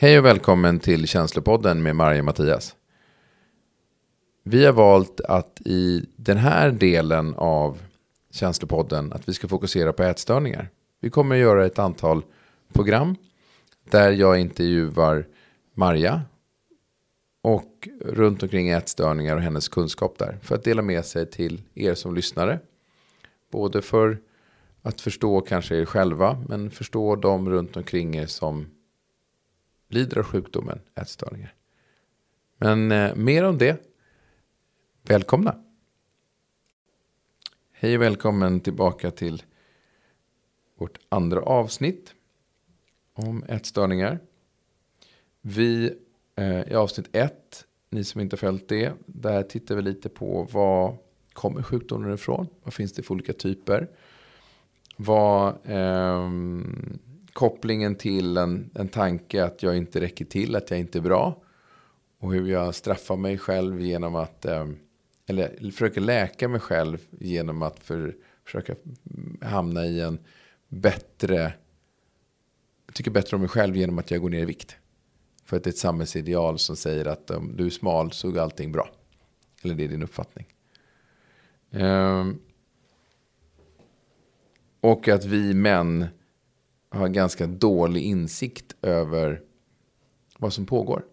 Hej 0.00 0.18
och 0.18 0.24
välkommen 0.24 0.80
till 0.80 1.06
Känslopodden 1.06 1.82
med 1.82 1.96
Marja 1.96 2.22
Mattias. 2.22 2.76
Vi 4.42 4.66
har 4.66 4.72
valt 4.72 5.20
att 5.20 5.60
i 5.64 6.06
den 6.16 6.36
här 6.36 6.70
delen 6.70 7.34
av 7.34 7.78
Känslopodden 8.30 9.12
att 9.12 9.28
vi 9.28 9.34
ska 9.34 9.48
fokusera 9.48 9.92
på 9.92 10.02
ätstörningar. 10.02 10.68
Vi 11.00 11.10
kommer 11.10 11.34
att 11.34 11.40
göra 11.40 11.66
ett 11.66 11.78
antal 11.78 12.22
program 12.72 13.16
där 13.90 14.12
jag 14.12 14.40
intervjuar 14.40 15.26
Marja 15.74 16.22
och 17.42 17.88
runt 18.04 18.42
omkring 18.42 18.68
ätstörningar 18.68 19.36
och 19.36 19.42
hennes 19.42 19.68
kunskap 19.68 20.18
där 20.18 20.38
för 20.42 20.54
att 20.54 20.64
dela 20.64 20.82
med 20.82 21.04
sig 21.04 21.30
till 21.30 21.62
er 21.74 21.94
som 21.94 22.14
lyssnare. 22.14 22.60
Både 23.52 23.82
för 23.82 24.18
att 24.82 25.00
förstå 25.00 25.40
kanske 25.40 25.76
er 25.76 25.84
själva 25.84 26.44
men 26.48 26.70
förstå 26.70 27.16
de 27.16 27.50
runt 27.50 27.76
omkring 27.76 28.16
er 28.16 28.26
som 28.26 28.66
lider 29.88 30.18
av 30.18 30.24
sjukdomen 30.24 30.80
ätstörningar. 30.94 31.54
Men 32.56 32.92
eh, 32.92 33.14
mer 33.14 33.44
om 33.44 33.58
det. 33.58 33.84
Välkomna! 35.02 35.64
Hej 37.72 37.96
och 37.96 38.02
välkommen 38.02 38.60
tillbaka 38.60 39.10
till 39.10 39.42
vårt 40.76 40.98
andra 41.08 41.40
avsnitt 41.40 42.14
om 43.12 43.42
ätstörningar. 43.42 44.18
Vi 45.40 45.98
eh, 46.36 46.62
i 46.62 46.74
avsnitt 46.74 47.08
ett, 47.12 47.64
ni 47.90 48.04
som 48.04 48.20
inte 48.20 48.36
följt 48.36 48.68
det, 48.68 48.92
där 49.06 49.42
tittar 49.42 49.76
vi 49.76 49.82
lite 49.82 50.08
på 50.08 50.48
vad 50.52 50.96
kommer 51.32 51.62
sjukdomen 51.62 52.14
ifrån? 52.14 52.46
Vad 52.62 52.74
finns 52.74 52.92
det 52.92 53.02
för 53.02 53.14
olika 53.14 53.32
typer? 53.32 53.88
Vad 54.96 55.48
eh, 55.64 56.30
kopplingen 57.38 57.94
till 57.94 58.36
en, 58.36 58.70
en 58.74 58.88
tanke 58.88 59.44
att 59.44 59.62
jag 59.62 59.76
inte 59.76 60.00
räcker 60.00 60.24
till, 60.24 60.56
att 60.56 60.70
jag 60.70 60.80
inte 60.80 60.98
är 60.98 61.02
bra. 61.02 61.42
Och 62.18 62.32
hur 62.32 62.46
jag 62.50 62.74
straffar 62.74 63.16
mig 63.16 63.38
själv 63.38 63.80
genom 63.80 64.14
att, 64.14 64.44
ehm, 64.44 64.78
eller 65.26 65.70
försöker 65.70 66.00
läka 66.00 66.48
mig 66.48 66.60
själv 66.60 66.98
genom 67.10 67.62
att 67.62 67.78
för, 67.78 68.16
försöka 68.44 68.74
hamna 69.42 69.86
i 69.86 70.00
en 70.00 70.18
bättre, 70.68 71.52
jag 72.86 72.94
tycker 72.94 73.10
bättre 73.10 73.36
om 73.36 73.40
mig 73.40 73.50
själv 73.50 73.76
genom 73.76 73.98
att 73.98 74.10
jag 74.10 74.20
går 74.20 74.30
ner 74.30 74.42
i 74.42 74.44
vikt. 74.44 74.76
För 75.44 75.56
att 75.56 75.64
det 75.64 75.68
är 75.68 75.72
ett 75.72 75.78
samhällsideal 75.78 76.58
som 76.58 76.76
säger 76.76 77.04
att 77.04 77.30
om 77.30 77.56
du 77.56 77.66
är 77.66 77.70
smal 77.70 78.12
så 78.12 78.28
är 78.28 78.38
allting 78.38 78.72
bra. 78.72 78.90
Eller 79.62 79.74
det 79.74 79.84
är 79.84 79.88
din 79.88 80.02
uppfattning. 80.02 80.46
Um, 81.70 82.40
och 84.80 85.08
att 85.08 85.24
vi 85.24 85.54
män 85.54 86.06
har 86.88 87.08
ganska 87.08 87.46
dålig 87.46 88.02
insikt 88.02 88.76
över 88.82 89.42
vad 90.38 90.52
som 90.52 90.66
pågår. 90.66 91.04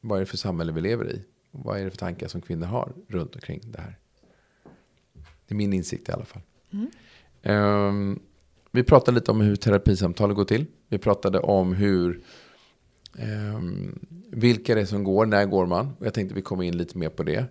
Vad 0.00 0.16
är 0.16 0.20
det 0.20 0.26
för 0.26 0.36
samhälle 0.36 0.72
vi 0.72 0.80
lever 0.80 1.10
i? 1.10 1.22
Vad 1.50 1.80
är 1.80 1.84
det 1.84 1.90
för 1.90 1.98
tankar 1.98 2.28
som 2.28 2.40
kvinnor 2.40 2.66
har 2.66 2.92
runt 3.08 3.34
omkring 3.34 3.60
det 3.64 3.80
här? 3.80 3.98
Det 5.46 5.54
är 5.54 5.56
min 5.56 5.72
insikt 5.72 6.08
i 6.08 6.12
alla 6.12 6.24
fall. 6.24 6.42
Mm. 6.70 6.90
Um, 7.42 8.20
vi 8.70 8.82
pratade 8.82 9.14
lite 9.14 9.30
om 9.30 9.40
hur 9.40 9.56
terapisamtal 9.56 10.34
går 10.34 10.44
till. 10.44 10.66
Vi 10.88 10.98
pratade 10.98 11.38
om 11.38 11.72
hur 11.72 12.22
um, 13.54 13.98
vilka 14.30 14.74
det 14.74 14.80
är 14.80 14.84
som 14.84 15.04
går, 15.04 15.26
när 15.26 15.46
går 15.46 15.66
man? 15.66 15.90
Och 15.98 16.06
jag 16.06 16.14
tänkte 16.14 16.34
vi 16.34 16.42
kommer 16.42 16.64
in 16.64 16.76
lite 16.76 16.98
mer 16.98 17.08
på 17.08 17.22
det. 17.22 17.44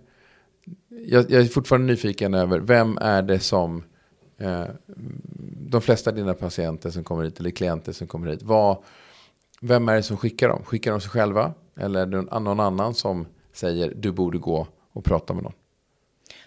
Jag, 0.88 1.30
jag 1.30 1.42
är 1.42 1.44
fortfarande 1.44 1.86
nyfiken 1.86 2.34
över 2.34 2.60
vem 2.60 2.98
är 3.00 3.22
det 3.22 3.40
som 3.40 3.82
Eh, 4.42 4.66
de 5.72 5.80
flesta 5.80 6.10
av 6.10 6.16
dina 6.16 6.34
patienter 6.34 6.90
som 6.90 7.04
kommer 7.04 7.24
hit, 7.24 7.40
eller 7.40 7.50
klienter 7.50 7.92
som 7.92 8.06
kommer 8.06 8.30
hit, 8.30 8.42
vad, 8.42 8.84
vem 9.60 9.88
är 9.88 9.94
det 9.94 10.02
som 10.02 10.16
skickar 10.16 10.48
dem? 10.48 10.64
Skickar 10.64 10.90
de 10.90 11.00
sig 11.00 11.10
själva? 11.10 11.54
Eller 11.76 12.00
är 12.00 12.06
det 12.06 12.22
någon 12.22 12.60
annan 12.60 12.94
som 12.94 13.26
säger 13.52 13.92
du 13.96 14.12
borde 14.12 14.38
gå 14.38 14.66
och 14.92 15.04
prata 15.04 15.34
med 15.34 15.42
någon? 15.42 15.52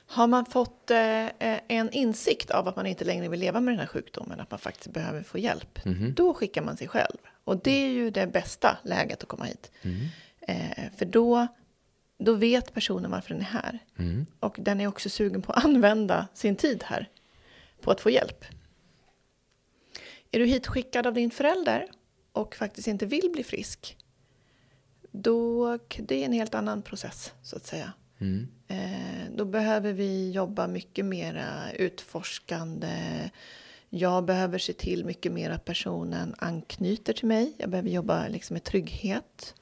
Har 0.08 0.28
man 0.28 0.46
fått 0.46 0.92
eh, 0.92 1.28
en 1.68 1.91
insikt 1.91 2.52
av 2.52 2.68
att 2.68 2.75
man 2.75 2.85
inte 2.85 3.06
längre 3.06 3.30
vill 3.30 3.40
leva 3.40 3.59
med 3.59 3.74
den 3.74 3.80
här 3.80 3.88
sjukdomen, 3.88 4.40
att 4.40 4.52
man 4.52 4.59
faktiskt 4.59 4.94
behöver 4.94 5.24
få 5.24 5.38
hjälp, 5.38 5.85
mm 5.85 6.14
då 6.14 6.34
skickar 6.34 6.62
man 6.62 6.78
sig 6.78 6.88
själv. 6.88 7.18
Och 7.44 7.58
det 7.58 7.85
är 7.85 7.90
ju 7.90 8.09
det 8.09 8.28
bästa 8.28 8.78
läget 8.84 9.24
att 9.24 9.30
komma 9.30 9.46
hit. 9.46 9.72
Mm. 9.81 10.06
Eh, 10.41 10.91
för 10.97 11.06
då, 11.06 11.47
då 12.18 12.34
vet 12.34 12.74
personen 12.74 13.12
varför 13.12 13.30
den 13.30 13.40
är 13.40 13.46
här. 13.46 13.80
Mm. 13.97 14.25
Och 14.40 14.56
den 14.59 14.81
är 14.81 14.88
också 14.88 15.09
sugen 15.09 15.41
på 15.41 15.52
att 15.52 15.66
använda 15.66 16.28
sin 16.34 16.56
tid 16.56 16.84
här 16.85 17.09
på 17.81 17.91
att 17.91 18.02
få 18.02 18.09
hjälp. 18.09 18.46
Är 20.35 20.40
du 20.40 20.46
hitskickad 20.46 21.07
av 21.07 21.13
din 21.13 21.31
förälder 21.31 21.88
och 22.31 22.56
faktiskt 22.56 22.88
inte 22.88 23.06
vill 23.06 23.29
bli 23.34 23.44
frisk, 23.44 23.97
då 25.12 25.78
det 25.97 26.22
är 26.22 26.25
en 26.25 26.34
helt 26.34 26.56
annan 26.56 26.81
process 26.81 27.34
så 27.41 27.56
att 27.56 27.66
säga. 27.66 27.94
Mm. 28.19 28.47
Eh, 28.68 29.35
då 29.35 29.46
behöver 29.46 29.94
vi 29.94 30.31
jobba 30.31 30.68
mycket 30.68 31.06
mer 31.06 31.46
utforskande. 31.75 32.90
Jag 33.90 34.25
behöver 34.25 34.57
se 34.57 34.73
till 34.73 35.06
mycket 35.06 35.31
mer 35.31 35.50
att 35.50 35.66
personen 35.66 36.35
anknyter 36.38 37.13
till 37.13 37.28
mig. 37.28 37.53
Jag 37.57 37.69
behöver 37.69 37.90
jobba 37.90 38.28
liksom 38.28 38.53
med 38.53 38.63
trygghet. 38.63 39.56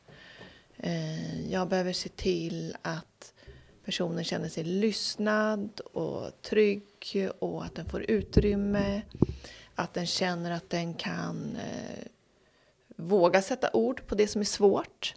Eh, 0.77 1.51
jag 1.51 1.69
behöver 1.69 1.93
se 1.93 2.09
till 2.09 2.75
att 2.81 3.33
personen 3.85 4.23
känner 4.23 4.49
sig 4.49 4.63
lyssnad 4.63 5.81
och 5.93 6.41
trygg 6.41 6.83
och 7.39 7.65
att 7.65 7.75
den 7.75 7.85
får 7.85 8.03
utrymme. 8.03 9.01
Att 9.75 9.93
den 9.93 10.05
känner 10.05 10.51
att 10.51 10.69
den 10.69 10.93
kan 10.93 11.55
eh, 11.55 12.05
våga 12.95 13.41
sätta 13.41 13.69
ord 13.73 14.07
på 14.07 14.15
det 14.15 14.27
som 14.27 14.41
är 14.41 14.45
svårt. 14.45 15.15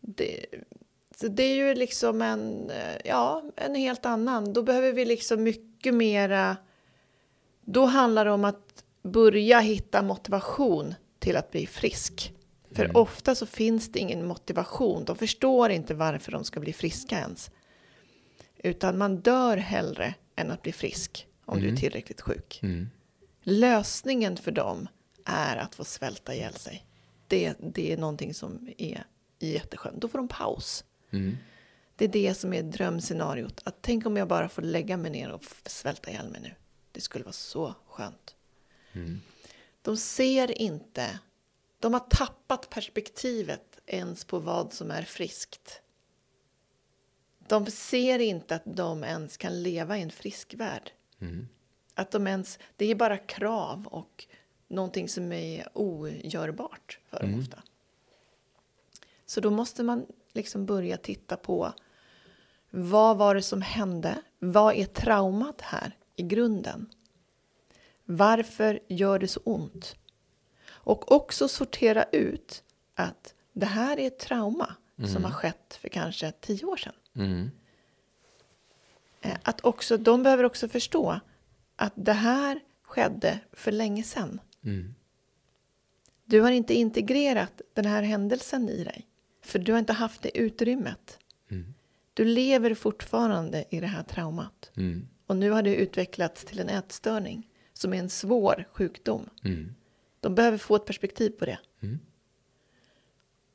Det, 0.00 0.46
så 1.16 1.28
det 1.28 1.42
är 1.42 1.54
ju 1.54 1.74
liksom 1.74 2.22
en, 2.22 2.70
eh, 2.70 2.96
ja, 3.04 3.42
en 3.56 3.74
helt 3.74 4.06
annan. 4.06 4.52
Då 4.52 4.62
behöver 4.62 4.92
vi 4.92 5.04
liksom 5.04 5.42
mycket 5.42 5.94
mera... 5.94 6.56
Då 7.64 7.84
handlar 7.84 8.24
det 8.24 8.30
om 8.30 8.44
att 8.44 8.84
börja 9.02 9.60
hitta 9.60 10.02
motivation 10.02 10.94
till 11.18 11.36
att 11.36 11.50
bli 11.50 11.66
frisk. 11.66 12.32
För 12.70 12.84
mm. 12.84 12.96
ofta 12.96 13.34
så 13.34 13.46
finns 13.46 13.92
det 13.92 13.98
ingen 13.98 14.26
motivation. 14.26 15.04
De 15.04 15.16
förstår 15.16 15.70
inte 15.70 15.94
varför 15.94 16.32
de 16.32 16.44
ska 16.44 16.60
bli 16.60 16.72
friska 16.72 17.18
ens. 17.18 17.50
Utan 18.58 18.98
man 18.98 19.20
dör 19.20 19.56
hellre 19.56 20.14
än 20.36 20.50
att 20.50 20.62
bli 20.62 20.72
frisk 20.72 21.26
om 21.44 21.52
mm. 21.52 21.62
du 21.62 21.66
är 21.66 21.70
mm. 21.70 21.80
tillräckligt 21.80 22.20
sjuk. 22.20 22.60
Mm. 22.62 22.88
Lösningen 23.48 24.36
för 24.36 24.52
dem 24.52 24.88
är 25.24 25.56
att 25.56 25.74
få 25.74 25.84
svälta 25.84 26.34
ihjäl 26.34 26.54
sig. 26.54 26.86
Det, 27.28 27.54
det 27.58 27.92
är 27.92 27.96
någonting 27.96 28.34
som 28.34 28.68
är 28.78 29.06
jätteskönt. 29.38 30.00
Då 30.00 30.08
får 30.08 30.18
de 30.18 30.28
paus. 30.28 30.84
Mm. 31.10 31.36
Det 31.96 32.04
är 32.04 32.08
det 32.08 32.34
som 32.34 32.52
är 32.52 32.62
drömscenariot. 32.62 33.60
Att 33.64 33.76
tänk 33.80 34.06
om 34.06 34.16
jag 34.16 34.28
bara 34.28 34.48
får 34.48 34.62
lägga 34.62 34.96
mig 34.96 35.10
ner 35.10 35.30
och 35.30 35.44
svälta 35.66 36.10
ihjäl 36.10 36.28
mig 36.28 36.40
nu. 36.40 36.54
Det 36.92 37.00
skulle 37.00 37.24
vara 37.24 37.32
så 37.32 37.74
skönt. 37.86 38.36
Mm. 38.92 39.20
De 39.82 39.96
ser 39.96 40.58
inte. 40.58 41.18
De 41.80 41.92
har 41.92 42.00
tappat 42.00 42.70
perspektivet 42.70 43.78
ens 43.86 44.24
på 44.24 44.38
vad 44.38 44.72
som 44.72 44.90
är 44.90 45.02
friskt 45.02 45.82
de 47.48 47.66
ser 47.70 48.18
inte 48.18 48.54
att 48.54 48.62
de 48.64 49.04
ens 49.04 49.36
kan 49.36 49.62
leva 49.62 49.98
i 49.98 50.02
en 50.02 50.10
frisk 50.10 50.54
värld. 50.54 50.90
Mm. 51.20 51.48
Att 51.98 52.10
de 52.10 52.26
ens, 52.26 52.58
det 52.76 52.90
är 52.90 52.94
bara 52.94 53.18
krav 53.18 53.86
och 53.86 54.26
någonting 54.68 55.08
som 55.08 55.32
är 55.32 55.68
ogörbart 55.72 56.98
för 57.10 57.20
dem 57.20 57.28
mm. 57.28 57.40
ofta. 57.40 57.62
Så 59.26 59.40
då 59.40 59.50
måste 59.50 59.82
man 59.82 60.06
liksom 60.32 60.66
börja 60.66 60.96
titta 60.96 61.36
på 61.36 61.72
vad 62.70 63.16
var 63.16 63.34
det 63.34 63.42
som 63.42 63.62
hände? 63.62 64.18
Vad 64.38 64.74
är 64.74 64.86
traumat 64.86 65.60
här 65.60 65.96
i 66.16 66.22
grunden? 66.22 66.86
Varför 68.04 68.80
gör 68.88 69.18
det 69.18 69.28
så 69.28 69.40
ont? 69.44 69.96
Och 70.68 71.12
också 71.12 71.48
sortera 71.48 72.04
ut 72.04 72.62
att 72.94 73.34
det 73.52 73.66
här 73.66 73.98
är 73.98 74.06
ett 74.06 74.18
trauma 74.18 74.74
mm. 74.98 75.10
som 75.10 75.24
har 75.24 75.32
skett 75.32 75.78
för 75.80 75.88
kanske 75.88 76.32
tio 76.32 76.64
år 76.64 76.76
sedan. 76.76 76.94
Mm. 77.14 77.50
Eh, 79.20 79.36
att 79.42 79.64
också, 79.64 79.96
de 79.96 80.22
behöver 80.22 80.44
också 80.44 80.68
förstå 80.68 81.20
att 81.76 81.92
det 81.96 82.12
här 82.12 82.60
skedde 82.82 83.40
för 83.52 83.72
länge 83.72 84.02
sedan. 84.02 84.40
Mm. 84.64 84.94
Du 86.24 86.40
har 86.40 86.50
inte 86.50 86.74
integrerat 86.74 87.60
den 87.74 87.84
här 87.84 88.02
händelsen 88.02 88.68
i 88.68 88.84
dig. 88.84 89.06
För 89.44 89.58
du 89.58 89.72
har 89.72 89.78
inte 89.78 89.92
haft 89.92 90.22
det 90.22 90.38
utrymmet. 90.38 91.18
Mm. 91.50 91.74
Du 92.14 92.24
lever 92.24 92.74
fortfarande 92.74 93.64
i 93.70 93.80
det 93.80 93.86
här 93.86 94.02
traumat. 94.02 94.70
Mm. 94.76 95.08
Och 95.26 95.36
nu 95.36 95.50
har 95.50 95.62
det 95.62 95.76
utvecklats 95.76 96.44
till 96.44 96.58
en 96.58 96.68
ätstörning 96.68 97.50
som 97.72 97.92
är 97.92 97.98
en 97.98 98.10
svår 98.10 98.68
sjukdom. 98.72 99.30
Mm. 99.44 99.74
De 100.20 100.34
behöver 100.34 100.58
få 100.58 100.76
ett 100.76 100.84
perspektiv 100.84 101.30
på 101.30 101.44
det. 101.44 101.58
Mm. 101.82 101.98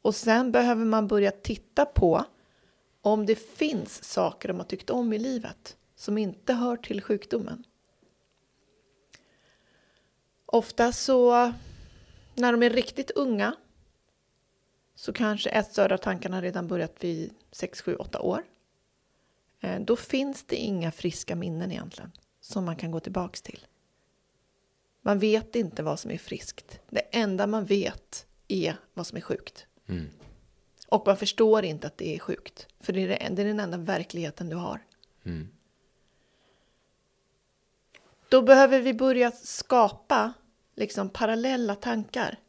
Och 0.02 0.16
sen 0.16 0.52
behöver 0.52 0.86
man 0.86 1.08
börja 1.08 1.32
titta 1.32 1.86
på 1.86 2.26
om 3.02 3.26
det 3.26 3.36
finns 3.36 4.04
saker 4.04 4.48
de 4.48 4.58
har 4.58 4.66
tyckt 4.66 4.90
om 4.90 5.14
i 5.14 5.20
livet 5.20 5.78
som 5.96 6.18
inte 6.18 6.54
hör 6.54 6.78
till 6.78 7.02
sjukdomen. 7.02 7.64
Ofta 10.54 10.92
så, 10.92 11.54
när 12.36 12.52
de 12.52 12.64
är 12.64 12.70
riktigt 12.70 13.12
unga, 13.12 13.56
så 14.96 15.14
kanske 15.14 15.50
ätstörda 15.50 15.98
tankarna 15.98 16.42
redan 16.42 16.68
börjat 16.68 17.04
vid 17.04 17.34
6, 17.52 17.82
7, 17.82 17.96
8 17.96 18.20
år. 18.22 18.44
Eh, 19.60 19.80
då 19.80 19.96
finns 19.96 20.44
det 20.44 20.56
inga 20.56 20.92
friska 20.92 21.36
minnen 21.36 21.72
egentligen 21.72 22.12
som 22.42 22.66
man 22.66 22.76
kan 22.76 22.92
gå 22.92 23.00
tillbaks 23.00 23.42
till. 23.42 23.66
Man 25.02 25.20
vet 25.20 25.56
inte 25.56 25.84
vad 25.84 26.00
som 26.00 26.12
är 26.12 26.18
friskt. 26.18 26.80
Det 26.90 27.02
enda 27.12 27.48
man 27.48 27.66
vet 27.66 28.26
är 28.48 28.76
vad 28.94 29.08
som 29.08 29.18
är 29.18 29.22
sjukt. 29.22 29.66
Mm. 29.88 30.10
Och 30.88 31.08
man 31.08 31.18
förstår 31.18 31.66
inte 31.66 31.88
att 31.88 31.98
det 31.98 32.16
är 32.16 32.20
sjukt. 32.20 32.68
För 32.80 32.94
det 32.94 33.02
är, 33.02 33.08
det, 33.08 33.36
det 33.36 33.42
är 33.42 33.46
den 33.46 33.60
enda 33.60 33.78
verkligheten 33.78 34.50
du 34.50 34.56
har. 34.56 34.80
Mm. 35.24 35.50
Då 38.30 38.42
behöver 38.42 38.80
vi 38.80 38.94
börja 38.94 39.32
skapa 39.32 40.34
liksom 40.76 41.10
parallella 41.10 41.76
tankar. 41.76 42.40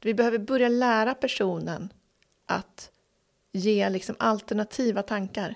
Vi 0.00 0.14
behöver 0.14 0.38
börja 0.38 0.68
lära 0.68 1.14
personen 1.14 1.92
att 2.46 2.90
ge 3.52 3.88
liksom 3.90 4.16
alternativa 4.18 5.02
tankar, 5.02 5.54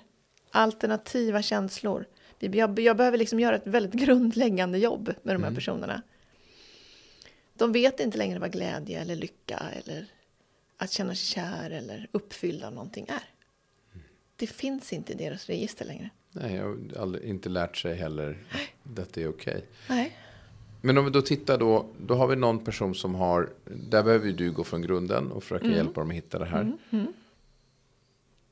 alternativa 0.51 1.41
känslor. 1.41 2.05
Jag, 2.39 2.79
jag 2.79 2.97
behöver 2.97 3.17
liksom 3.17 3.39
göra 3.39 3.55
ett 3.55 3.67
väldigt 3.67 3.93
grundläggande 4.05 4.77
jobb 4.77 5.05
med 5.23 5.35
de 5.35 5.43
här 5.43 5.49
Mm. 5.49 5.55
personerna. 5.55 6.01
De 7.53 7.71
vet 7.71 7.99
inte 7.99 8.17
längre 8.17 8.39
vad 8.39 8.51
glädje 8.51 9.01
eller 9.01 9.15
lycka 9.15 9.63
eller 9.83 10.05
att 10.77 10.91
känna 10.91 11.15
sig 11.15 11.25
kär 11.25 11.69
eller 11.69 12.07
uppfylld 12.11 12.63
av 12.63 12.73
någonting 12.73 13.05
är. 13.09 13.29
Det 14.35 14.47
finns 14.47 14.93
inte 14.93 15.13
i 15.13 15.15
deras 15.15 15.45
register 15.47 15.85
längre. 15.85 16.09
Nej, 16.31 16.55
jag 16.55 16.93
har 16.97 17.23
inte 17.25 17.49
lärt 17.49 17.77
sig 17.77 17.95
heller 17.95 18.45
att 18.51 18.95
detta 18.95 19.21
är 19.21 19.27
okej. 19.29 19.65
Nej. 19.89 20.17
Men 20.85 20.97
om 20.97 21.05
vi 21.05 21.11
då 21.11 21.21
tittar 21.21 21.57
då, 21.57 21.85
då 22.07 22.15
har 22.15 22.27
vi 22.27 22.35
någon 22.35 22.59
person 22.59 22.95
som 22.95 23.15
har, 23.15 23.49
där 23.65 24.03
behöver 24.03 24.25
ju 24.25 24.31
du 24.33 24.51
gå 24.51 24.63
från 24.63 24.81
grunden 24.81 25.31
och 25.31 25.43
försöka 25.43 25.65
Mm. 25.65 25.77
hjälpa 25.77 26.01
dem 26.01 26.09
att 26.09 26.15
hitta 26.15 26.39
det 26.39 26.45
här. 26.45 26.71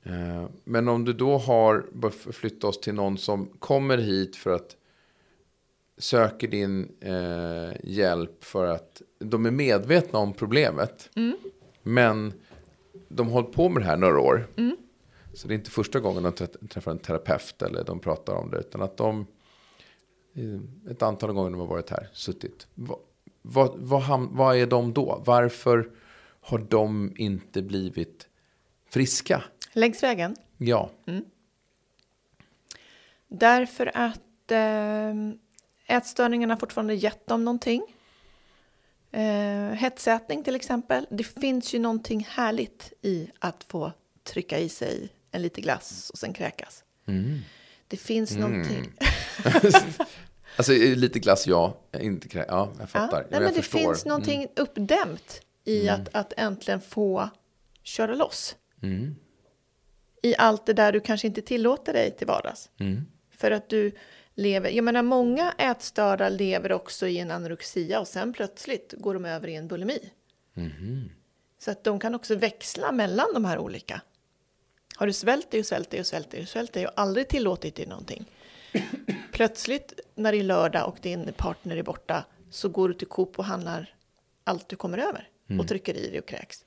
Eh, 0.04 0.46
Men 0.64 0.88
om 0.88 1.06
du 1.06 1.14
då 1.14 1.38
har, 1.38 1.86
flytta 2.32 2.68
oss 2.68 2.80
till 2.80 2.94
någon 2.94 3.18
som 3.18 3.46
kommer 3.60 3.98
hit 3.98 4.36
för 4.36 4.52
att 4.56 4.76
söker 5.98 6.48
din 6.48 6.92
eh, 7.00 7.76
hjälp 7.84 8.44
för 8.44 8.66
att 8.68 9.02
de 9.20 9.46
är 9.46 9.52
medvetna 9.52 10.20
om 10.20 10.34
problemet. 10.34 11.10
Mm. 11.16 11.38
Men 11.84 12.34
de 13.08 13.28
har 13.28 13.34
hållit 13.34 13.52
på 13.56 13.70
med 13.70 13.82
det 13.84 13.86
här 13.88 13.98
några 13.98 14.20
år. 14.20 14.48
Så 15.34 15.48
det 15.48 15.54
är 15.54 15.56
inte 15.56 15.72
första 15.72 16.00
gången 16.00 16.24
de 16.24 16.32
trä- 16.34 16.68
träffar 16.68 16.92
en 16.92 16.98
terapeut 16.98 17.62
eller 17.62 17.84
de 17.84 18.00
pratar 18.00 18.34
om 18.34 18.52
det. 18.52 18.58
Utan 18.60 18.82
att 18.82 18.98
de 18.98 19.26
ett 20.92 21.02
antal 21.02 21.32
gånger 21.32 21.52
de 21.52 21.60
har 21.60 21.68
varit 21.68 21.90
här, 21.90 22.10
suttit. 22.14 22.68
Vad, 22.74 23.00
vad, 23.42 23.74
vad, 23.78 24.30
vad 24.32 24.58
är 24.58 24.66
de 24.66 24.94
då? 24.94 25.24
Varför 25.26 25.90
har 26.42 26.60
de 26.60 27.14
inte 27.18 27.62
blivit 27.62 28.28
friska? 28.90 29.44
Längs 29.74 30.04
vägen. 30.04 30.36
Ja, 30.58 30.90
Därför 33.28 33.92
att 33.94 34.52
eh, 34.52 35.98
ätstörningarna 35.98 36.58
fortfarande 36.58 36.94
gett 36.94 37.28
dem 37.28 37.46
någonting. 37.46 37.84
Eh, 39.12 39.72
hetsätning 39.72 40.44
till 40.44 40.56
exempel. 40.56 41.08
Det 41.12 41.24
finns 41.24 41.74
ju 41.74 41.80
någonting 41.80 42.28
härligt 42.30 42.94
i 43.02 43.30
att 43.40 43.64
få 43.64 43.92
trycka 44.24 44.60
i 44.60 44.70
sig 44.70 45.10
en 45.32 45.42
lite 45.42 45.62
glass 45.62 46.10
och 46.10 46.20
sen 46.20 46.34
kräkas. 46.34 46.84
Det 47.88 47.98
finns 47.98 48.38
någonting. 48.38 48.94
alltså 50.56 50.72
lite 50.74 51.20
glass 51.20 51.48
ja, 51.48 51.78
inte 52.00 52.28
krä- 52.28 52.46
ja, 52.48 52.72
jag 52.80 52.90
fattar. 52.90 53.22
Ja, 53.22 53.28
nej, 53.30 53.40
men 53.40 53.54
det 53.54 53.62
förstår. 53.62 53.80
Mm. 53.80 53.92
finns 53.94 54.06
någonting 54.06 54.48
uppdämt 54.56 55.42
i 55.66 55.90
att, 55.90 56.16
att 56.16 56.34
äntligen 56.38 56.82
få 56.82 57.30
köra 57.84 58.16
loss. 58.16 58.56
Mm. 58.84 59.16
I 60.22 60.36
allt 60.38 60.66
det 60.66 60.74
där 60.74 60.92
du 60.92 61.00
kanske 61.00 61.28
inte 61.28 61.42
tillåter 61.42 61.94
dig 61.94 62.12
till 62.12 62.28
vardags. 62.28 62.70
Mm. 62.80 63.06
För 63.38 63.52
att 63.52 63.70
du 63.70 63.92
lever, 64.36 64.70
jag 64.70 64.84
menar 64.84 65.04
många 65.04 65.54
ätstörda 65.58 66.30
lever 66.30 66.72
också 66.72 67.08
i 67.08 67.20
en 67.20 67.32
anorexia 67.32 68.00
och 68.00 68.08
sen 68.08 68.34
plötsligt 68.34 68.94
går 68.98 69.14
de 69.14 69.26
över 69.26 69.48
i 69.48 69.56
en 69.56 69.68
bulimi. 69.68 70.00
Mhm. 70.54 71.12
Så 71.60 71.72
att 71.72 71.84
de 71.84 72.00
kan 72.00 72.16
också 72.16 72.36
växla 72.36 72.92
mellan 72.92 73.28
de 73.34 73.46
här 73.46 73.58
olika. 73.58 74.02
Har 74.96 75.08
du 75.08 75.14
svält 75.14 75.52
dig 75.52 75.60
och 75.60 75.66
svält 75.66 75.90
dig 75.90 76.00
och 76.00 76.08
svält 76.08 76.32
dig 76.32 76.42
och 76.42 76.48
svält 76.48 76.74
dig 76.74 76.88
och 76.88 76.94
aldrig 76.96 77.28
tillåtit 77.28 77.76
dig 77.76 77.86
någonting. 77.86 78.26
Plötsligt 79.34 80.00
när 80.16 80.32
det 80.32 80.38
är 80.38 80.44
lördag 80.44 80.88
och 80.88 80.98
din 81.02 81.34
partner 81.38 81.78
är 81.78 81.84
borta 81.84 82.26
så 82.50 82.70
går 82.70 82.88
du 82.88 82.94
till 82.94 83.08
Coop 83.08 83.40
och 83.40 83.46
handlar 83.46 83.96
allt 84.44 84.70
du 84.70 84.76
kommer 84.76 84.98
över 84.98 85.30
och 85.60 85.68
trycker 85.68 85.98
i 85.98 86.10
dig 86.10 86.20
och 86.20 86.26
kräks. 86.26 86.66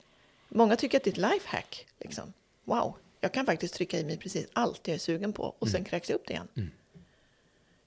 Många 0.49 0.77
tycker 0.77 0.97
att 0.99 1.05
det 1.05 1.11
är 1.11 1.13
ett 1.13 1.33
lifehack. 1.33 1.87
Liksom. 1.99 2.33
Wow, 2.65 2.95
jag 3.21 3.33
kan 3.33 3.47
faktiskt 3.47 3.75
trycka 3.75 3.99
i 3.99 4.05
mig 4.05 4.17
precis 4.17 4.47
allt 4.53 4.89
jag 4.89 4.95
är 4.95 4.99
sugen 4.99 5.33
på 5.33 5.55
och 5.59 5.69
sen 5.69 5.85
kräks 5.85 6.11
jag 6.11 6.17
upp 6.17 6.27
det 6.27 6.33
igen. 6.33 6.71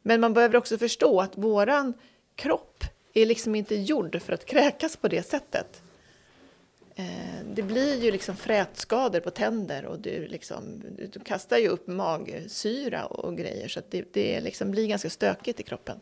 Men 0.02 0.22
man 0.22 0.34
behöver 0.34 0.56
också 0.56 0.78
förstå 0.78 1.22
att 1.22 1.38
våran 1.38 1.94
kropp 2.36 2.84
är 3.14 3.26
liksom 3.26 3.56
inte 3.56 3.76
gjord 3.76 4.22
för 4.22 4.34
att 4.34 4.46
kräkas 4.46 4.98
på 4.98 5.08
det 5.08 5.24
sättet. 5.24 5.82
Eh, 7.00 7.46
det 7.56 7.62
blir 7.64 8.04
ju 8.04 8.12
liksom 8.12 8.36
frätskador 8.36 9.20
på 9.20 9.30
tänder 9.30 9.86
och 9.86 10.00
du, 10.00 10.28
liksom, 10.28 10.82
du 11.14 11.20
kastar 11.20 11.58
ju 11.58 11.68
upp 11.68 11.88
magsyra 11.88 13.06
och 13.06 13.38
grejer 13.38 13.68
så 13.68 13.80
att 13.80 13.92
det, 13.92 14.14
det 14.14 14.42
liksom 14.42 14.72
blir 14.72 14.88
ganska 14.88 15.10
stökigt 15.10 15.60
i 15.60 15.64
kroppen. 15.64 16.00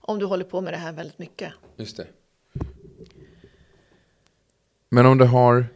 Om 0.00 0.18
du 0.18 0.24
håller 0.26 0.44
på 0.44 0.60
med 0.60 0.72
det 0.72 0.76
här 0.76 0.92
väldigt 0.92 1.18
mycket. 1.18 1.52
Just 1.76 1.96
det. 1.96 2.06
Men 4.88 5.06
om 5.06 5.18
du 5.18 5.24
har... 5.24 5.66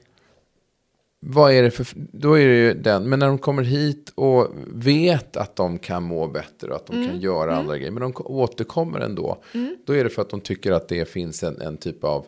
Vad 1.20 1.52
är 1.52 1.62
det 1.62 1.70
för... 1.70 1.87
Då 2.12 2.38
är 2.38 2.47
det 2.49 2.55
ju 2.56 2.75
den. 2.75 3.09
Men 3.09 3.19
när 3.19 3.26
de 3.26 3.38
kommer 3.38 3.62
hit 3.62 4.12
och 4.14 4.49
vet 4.67 5.37
att 5.37 5.56
de 5.56 5.79
kan 5.79 6.02
må 6.02 6.29
bättre 6.29 6.70
och 6.70 6.76
att 6.76 6.87
de 6.87 6.97
Mm. 6.97 7.09
kan 7.09 7.20
göra 7.20 7.56
andra 7.56 7.76
grejer. 7.79 7.91
Men 7.91 8.00
de 8.02 8.12
ko- 8.12 8.25
återkommer 8.25 9.00
ändå. 9.00 9.43
Då 9.85 9.93
är 9.93 10.05
det 10.05 10.11
för 10.11 10.23
att 10.23 10.31
de 10.31 10.41
tycker 10.41 10.73
att 10.73 10.88
det 10.88 11.09
finns 11.09 11.43
en, 11.43 11.61
en 11.61 11.76
typ 11.76 12.05
av... 12.05 12.26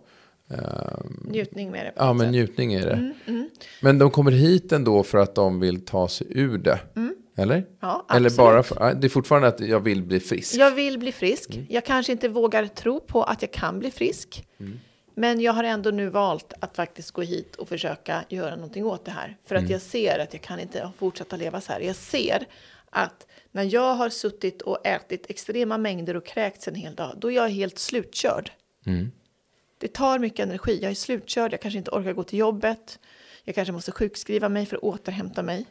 ehm, 0.50 1.26
Njutning 1.30 1.70
med 1.70 1.86
det. 1.86 1.92
Ja, 1.96 2.12
men 2.12 2.26
sätt. 2.26 2.30
njutning 2.32 2.72
är 2.74 2.86
det. 2.86 3.12
Mm, 3.26 3.50
Men 3.82 3.98
de 3.98 4.10
kommer 4.10 4.30
hit 4.30 4.72
ändå 4.72 5.02
för 5.02 5.18
att 5.18 5.34
de 5.34 5.60
vill 5.60 5.84
ta 5.84 6.08
sig 6.08 6.26
ur 6.30 6.58
det. 6.58 6.78
Eller? 7.36 7.54
Mm. 7.56 7.66
Ja, 7.80 8.06
Eller 8.10 8.26
absolut. 8.26 8.36
bara 8.36 8.62
för, 8.62 8.76
ja, 8.80 8.94
det 8.94 9.06
är 9.06 9.08
fortfarande 9.08 9.48
att 9.48 9.60
jag 9.60 9.80
vill 9.80 10.02
bli 10.02 10.20
frisk. 10.20 10.54
Jag 10.54 10.70
vill 10.70 10.98
bli 10.98 11.12
frisk. 11.12 11.58
Jag 11.68 11.84
kanske 11.84 12.12
inte 12.12 12.28
vågar 12.28 12.66
tro 12.66 13.00
på 13.00 13.22
att 13.22 13.42
jag 13.42 13.52
kan 13.52 13.78
bli 13.78 13.90
frisk. 13.90 14.44
Men 15.14 15.40
jag 15.40 15.52
har 15.52 15.64
ändå 15.64 15.90
nu 15.90 16.08
valt 16.08 16.52
att 16.60 16.76
faktiskt 16.76 17.10
gå 17.10 17.22
hit 17.22 17.56
och 17.56 17.68
försöka 17.68 18.24
göra 18.28 18.55
någonting 18.56 18.84
åt 18.86 19.05
det 19.05 19.10
här. 19.10 19.36
För 19.46 19.55
att 19.55 19.70
jag 19.70 19.81
ser 19.82 20.19
att 20.19 20.32
jag 20.32 20.43
kan 20.43 20.60
inte 20.60 20.90
fortsätta 20.98 21.36
leva 21.36 21.60
så 21.60 21.72
här. 21.72 21.81
Jag 21.81 21.96
ser 21.96 22.46
att 22.90 23.26
när 23.52 23.74
jag 23.74 23.94
har 23.94 24.08
suttit 24.08 24.62
och 24.62 24.86
ätit 24.86 25.31
extrema 25.31 25.78
mängder 25.78 26.17
och 26.17 26.26
kräkts 26.26 26.69
en 26.69 26.74
hel 26.74 26.94
dag, 26.94 27.14
då 27.19 27.31
är 27.31 27.34
jag 27.36 27.48
helt 27.48 27.78
slutkörd. 27.78 28.50
Det 29.79 29.89
tar 29.89 30.19
mycket 30.19 30.41
energi. 30.41 30.79
Jag 30.82 30.91
är 30.91 30.94
slutkörd, 30.94 31.53
jag 31.53 31.61
kanske 31.61 31.79
inte 31.79 31.91
orkar 31.91 32.13
gå 32.13 32.25
till 32.25 32.39
jobbet. 32.39 32.99
Jag 33.44 33.55
kanske 33.55 33.73
måste 33.73 33.93
sjukskriva 33.93 34.49
mig 34.49 34.67
för 34.67 34.77
att 34.77 34.82
återhämta 34.82 35.43
mig. 35.43 35.67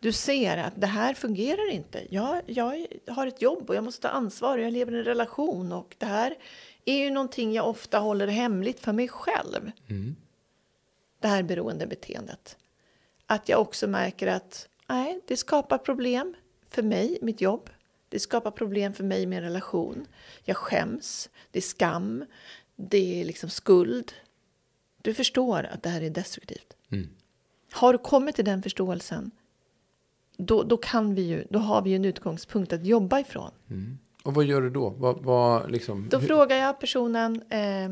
Du 0.00 0.12
ser 0.12 0.56
att 0.56 0.80
det 0.80 0.86
här 0.86 1.14
fungerar 1.14 1.70
inte. 1.70 2.06
Jag, 2.10 2.42
jag 2.46 2.86
har 3.06 3.26
ett 3.26 3.42
jobb 3.42 3.70
och 3.70 3.76
jag 3.76 3.84
måste 3.84 4.02
ta 4.02 4.08
ansvar 4.08 4.58
och 4.58 4.64
jag 4.64 4.72
lever 4.72 4.92
i 4.92 4.98
en 4.98 5.04
relation 5.04 5.72
och 5.72 5.94
det 5.98 6.06
här 6.06 6.34
är 6.84 6.98
ju 6.98 7.10
någonting 7.10 7.52
jag 7.52 7.68
ofta 7.68 7.98
håller 7.98 8.26
hemligt 8.26 8.80
för 8.80 8.92
mig 8.92 9.08
själv. 9.08 9.70
Det 11.20 11.28
här 11.28 11.42
beroendebeteendet. 11.42 12.56
Att 13.26 13.48
jag 13.48 13.60
också 13.60 13.86
märker 13.86 14.26
att 14.26 14.68
nej, 14.88 15.20
det 15.26 15.36
skapar 15.36 15.78
problem 15.78 16.34
för 16.68 16.82
mig, 16.82 17.18
mitt 17.22 17.40
jobb. 17.40 17.70
Det 18.08 18.18
skapar 18.18 18.50
problem 18.50 18.94
för 18.94 19.04
mig 19.04 19.26
med 19.26 19.38
en 19.38 19.44
relation. 19.44 20.06
Jag 20.44 20.56
skäms, 20.56 21.30
det 21.50 21.58
är 21.58 21.62
skam, 21.62 22.24
det 22.80 23.20
är 23.20 23.24
liksom 23.24 23.50
skuld. 23.50 24.12
Du 25.02 25.14
förstår 25.14 25.64
att 25.72 25.82
det 25.82 25.88
här 25.88 26.00
är 26.02 26.10
destruktivt. 26.10 26.76
Har 27.72 27.92
du 27.92 27.98
kommit 27.98 28.36
till 28.36 28.44
den 28.44 28.62
förståelsen, 28.62 29.30
då, 30.36 30.62
då, 30.62 30.76
kan 30.76 31.14
vi 31.14 31.22
ju, 31.22 31.44
då 31.50 31.58
har 31.58 31.82
vi 31.82 31.90
ju 31.90 31.96
en 31.96 32.04
utgångspunkt 32.04 32.72
att 32.72 32.86
jobba 32.86 33.20
ifrån. 33.20 33.50
Och 34.22 34.34
vad 34.34 34.44
gör 34.44 34.60
du 34.62 34.70
då? 34.70 34.88
Vad, 34.90 35.24
vad, 35.24 35.70
liksom, 35.70 36.08
Då 36.10 36.18
hur- 36.18 36.26
frågar 36.26 36.56
jag 36.56 36.80
personen 36.80 37.42
eh, 37.50 37.88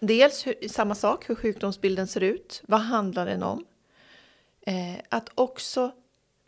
dels 0.00 0.46
hur, 0.46 0.68
samma 0.68 0.94
sak, 0.94 1.28
hur 1.30 1.34
sjukdomsbilden 1.34 2.06
ser 2.06 2.20
ut. 2.22 2.62
Vad 2.68 2.80
handlar 2.80 3.26
den 3.26 3.42
om? 3.42 3.64
Eh, 4.60 4.94
att 5.08 5.30
också, 5.34 5.92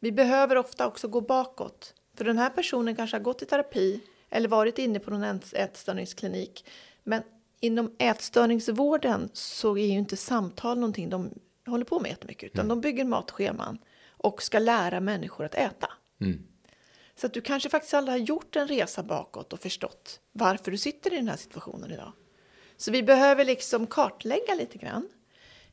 vi 0.01 0.13
behöver 0.13 0.57
ofta 0.57 0.87
också 0.87 1.09
gå 1.09 1.21
bakåt. 1.21 1.95
För 2.15 2.25
den 2.25 2.39
här 2.39 2.51
personen 2.51 2.97
kanske 2.97 3.17
har 3.17 3.23
gått 3.25 3.43
i 3.43 3.47
terapi 3.47 4.01
eller 4.31 4.49
varit 4.49 4.79
inne 4.79 4.99
på 4.99 5.11
någon 5.11 5.25
äts- 5.25 5.57
ätstörningsklinik. 5.57 6.65
Men 7.05 7.23
inom 7.61 7.95
ätstörningsvården 7.99 9.31
så 9.33 9.77
är 9.77 9.87
ju 9.87 9.99
inte 9.99 10.17
samtal 10.17 10.79
någonting 10.79 11.11
de 11.11 11.31
håller 11.67 11.85
på 11.85 12.01
med 12.01 12.09
jättemycket. 12.09 12.53
Utan 12.53 12.69
de 12.69 12.81
bygger 12.81 13.05
matscheman 13.05 13.79
och 14.09 14.43
ska 14.43 14.59
lära 14.59 15.01
människor 15.01 15.45
att 15.45 15.55
äta. 15.55 15.89
Så 17.17 17.27
att 17.27 17.33
du 17.33 17.41
kanske 17.41 17.69
faktiskt 17.69 17.95
aldrig 17.95 18.13
har 18.13 18.27
gjort 18.27 18.57
en 18.57 18.69
resa 18.69 19.03
bakåt 19.03 19.53
och 19.53 19.61
förstått 19.61 20.21
varför 20.33 20.71
du 20.71 20.79
sitter 20.79 21.13
i 21.13 21.17
den 21.17 21.29
här 21.29 21.37
situationen 21.37 21.91
idag. 21.93 22.13
Så 22.77 22.91
vi 22.91 23.03
behöver 23.03 23.45
liksom 23.45 23.87
kartlägga 23.87 24.55
lite 24.55 24.79
grann. 24.79 25.09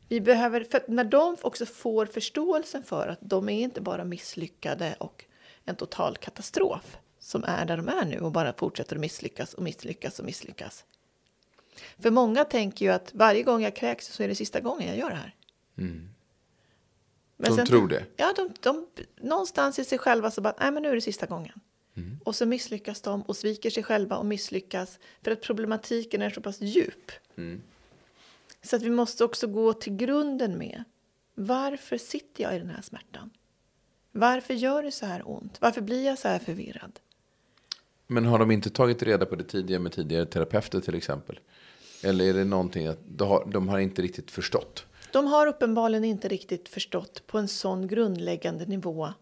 Vi 0.08 0.22
behöver, 0.22 0.64
för 0.64 0.82
när 0.88 1.04
de 1.04 1.38
också 1.42 1.66
får 1.66 2.06
förståelsen 2.06 2.84
för 2.84 3.08
att 3.08 3.20
de 3.22 3.50
är 3.50 3.60
inte 3.60 3.82
bara 3.82 4.04
misslyckade 4.04 4.96
och 5.00 5.26
en 5.66 5.76
total 5.76 6.18
katastrof 6.18 6.98
som 7.20 7.44
är 7.44 7.66
där 7.66 7.78
de 7.78 7.88
är 7.88 8.06
nu 8.06 8.20
och 8.20 8.32
bara 8.32 8.54
fortsätter 8.54 8.96
att 8.96 9.02
misslyckas 9.02 9.54
och 9.54 9.64
misslyckas 9.64 10.20
och 10.20 10.26
misslyckas. 10.26 10.86
För 12.00 12.12
många 12.12 12.46
tänker 12.46 12.86
ju 12.86 12.92
att 12.92 13.12
varje 13.14 13.44
gång 13.44 13.62
jag 13.64 13.76
kräks 13.76 14.14
så 14.14 14.24
är 14.24 14.28
det 14.28 14.36
sista 14.36 14.60
gången 14.60 14.88
jag 14.88 14.98
gör 14.98 15.10
det 15.10 15.16
här. 15.16 15.36
Mm. 15.78 16.10
Men 17.38 17.50
de 17.50 17.56
sen, 17.56 17.66
tror 17.66 17.88
det? 17.88 18.06
Ja, 18.16 18.34
de, 18.36 18.50
de, 18.60 18.88
någonstans 19.22 19.80
i 19.80 19.86
sig 19.86 19.98
själva 19.98 20.32
så 20.32 20.42
bara, 20.42 20.54
nej 20.60 20.72
men 20.72 20.84
nu 20.84 20.90
är 20.90 20.96
det 20.96 21.02
sista 21.02 21.26
gången. 21.26 21.60
Mm. 21.98 22.20
Och 22.24 22.36
så 22.36 22.46
misslyckas 22.46 23.02
de 23.02 23.22
och 23.22 23.38
sviker 23.38 23.70
sig 23.70 23.84
själva 23.84 24.18
och 24.18 24.26
misslyckas 24.26 25.00
för 25.22 25.32
att 25.32 25.42
problematiken 25.42 26.22
är 26.22 26.30
så 26.30 26.42
pass 26.42 26.62
djup. 26.62 27.12
Mm. 27.36 27.62
Så 28.64 28.76
att 28.76 28.82
vi 28.82 28.90
måste 28.90 29.24
också 29.24 29.48
gå 29.48 29.74
till 29.74 29.96
grunden 29.96 30.58
med 30.58 30.84
varför 31.36 31.98
sitter 31.98 32.44
jag 32.44 32.56
i 32.56 32.60
den 32.60 32.70
här 32.70 32.82
smärtan? 32.82 33.30
Varför 34.12 34.54
gör 34.54 34.84
det 34.84 34.92
så 34.92 35.06
här 35.06 35.22
ont? 35.26 35.58
Varför 35.62 35.82
blir 35.82 36.06
jag 36.06 36.20
så 36.20 36.28
här 36.28 36.40
förvirrad? 36.40 37.00
Men 38.08 38.26
har 38.26 38.40
de 38.40 38.52
inte 38.52 38.70
tagit 38.70 39.04
reda 39.04 39.26
på 39.26 39.36
det 39.36 39.44
tidigare 39.44 39.82
med 39.82 39.92
tidigare 39.92 40.26
terapeuter 40.26 40.82
till 40.82 40.96
exempel? 40.96 41.40
Eller 42.02 42.26
är 42.26 42.34
det 42.34 42.46
någonting 42.46 42.88
att 42.88 43.00
de 43.08 43.28
har, 43.28 43.46
de 43.46 43.70
har 43.70 43.80
inte 43.80 44.02
riktigt 44.02 44.32
förstått? 44.32 44.86
De 45.12 45.28
har 45.28 45.48
uppenbarligen 45.48 46.04
inte 46.04 46.28
riktigt 46.28 46.70
förstått 46.70 47.28
på 47.28 47.38
en 47.38 47.48
sån 47.48 47.88
grundläggande 47.88 48.66
nivå 48.66 49.14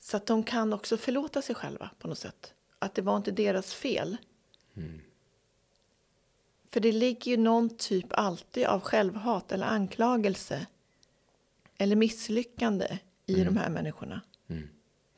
så 0.00 0.16
att 0.16 0.26
de 0.26 0.42
kan 0.42 0.72
också 0.72 0.96
förlåta 0.96 1.42
sig 1.42 1.54
själva 1.54 1.90
på 1.98 2.08
något 2.08 2.18
sätt. 2.18 2.54
Att 2.78 2.94
det 2.94 3.02
var 3.02 3.16
inte 3.16 3.30
deras 3.30 3.74
fel. 3.74 4.16
Mm. 4.76 5.00
För 6.70 6.80
det 6.80 6.92
ligger 6.92 7.30
ju 7.30 7.36
någon 7.36 7.76
typ 7.76 8.06
alltid 8.10 8.64
av 8.66 8.80
självhat 8.80 9.52
eller 9.52 9.66
anklagelse 9.66 10.66
eller 11.78 11.96
misslyckande 11.96 12.98
i 13.26 13.34
mm. 13.34 13.46
de 13.46 13.60
här 13.60 13.70
människorna. 13.70 14.20
Mm. 14.48 14.68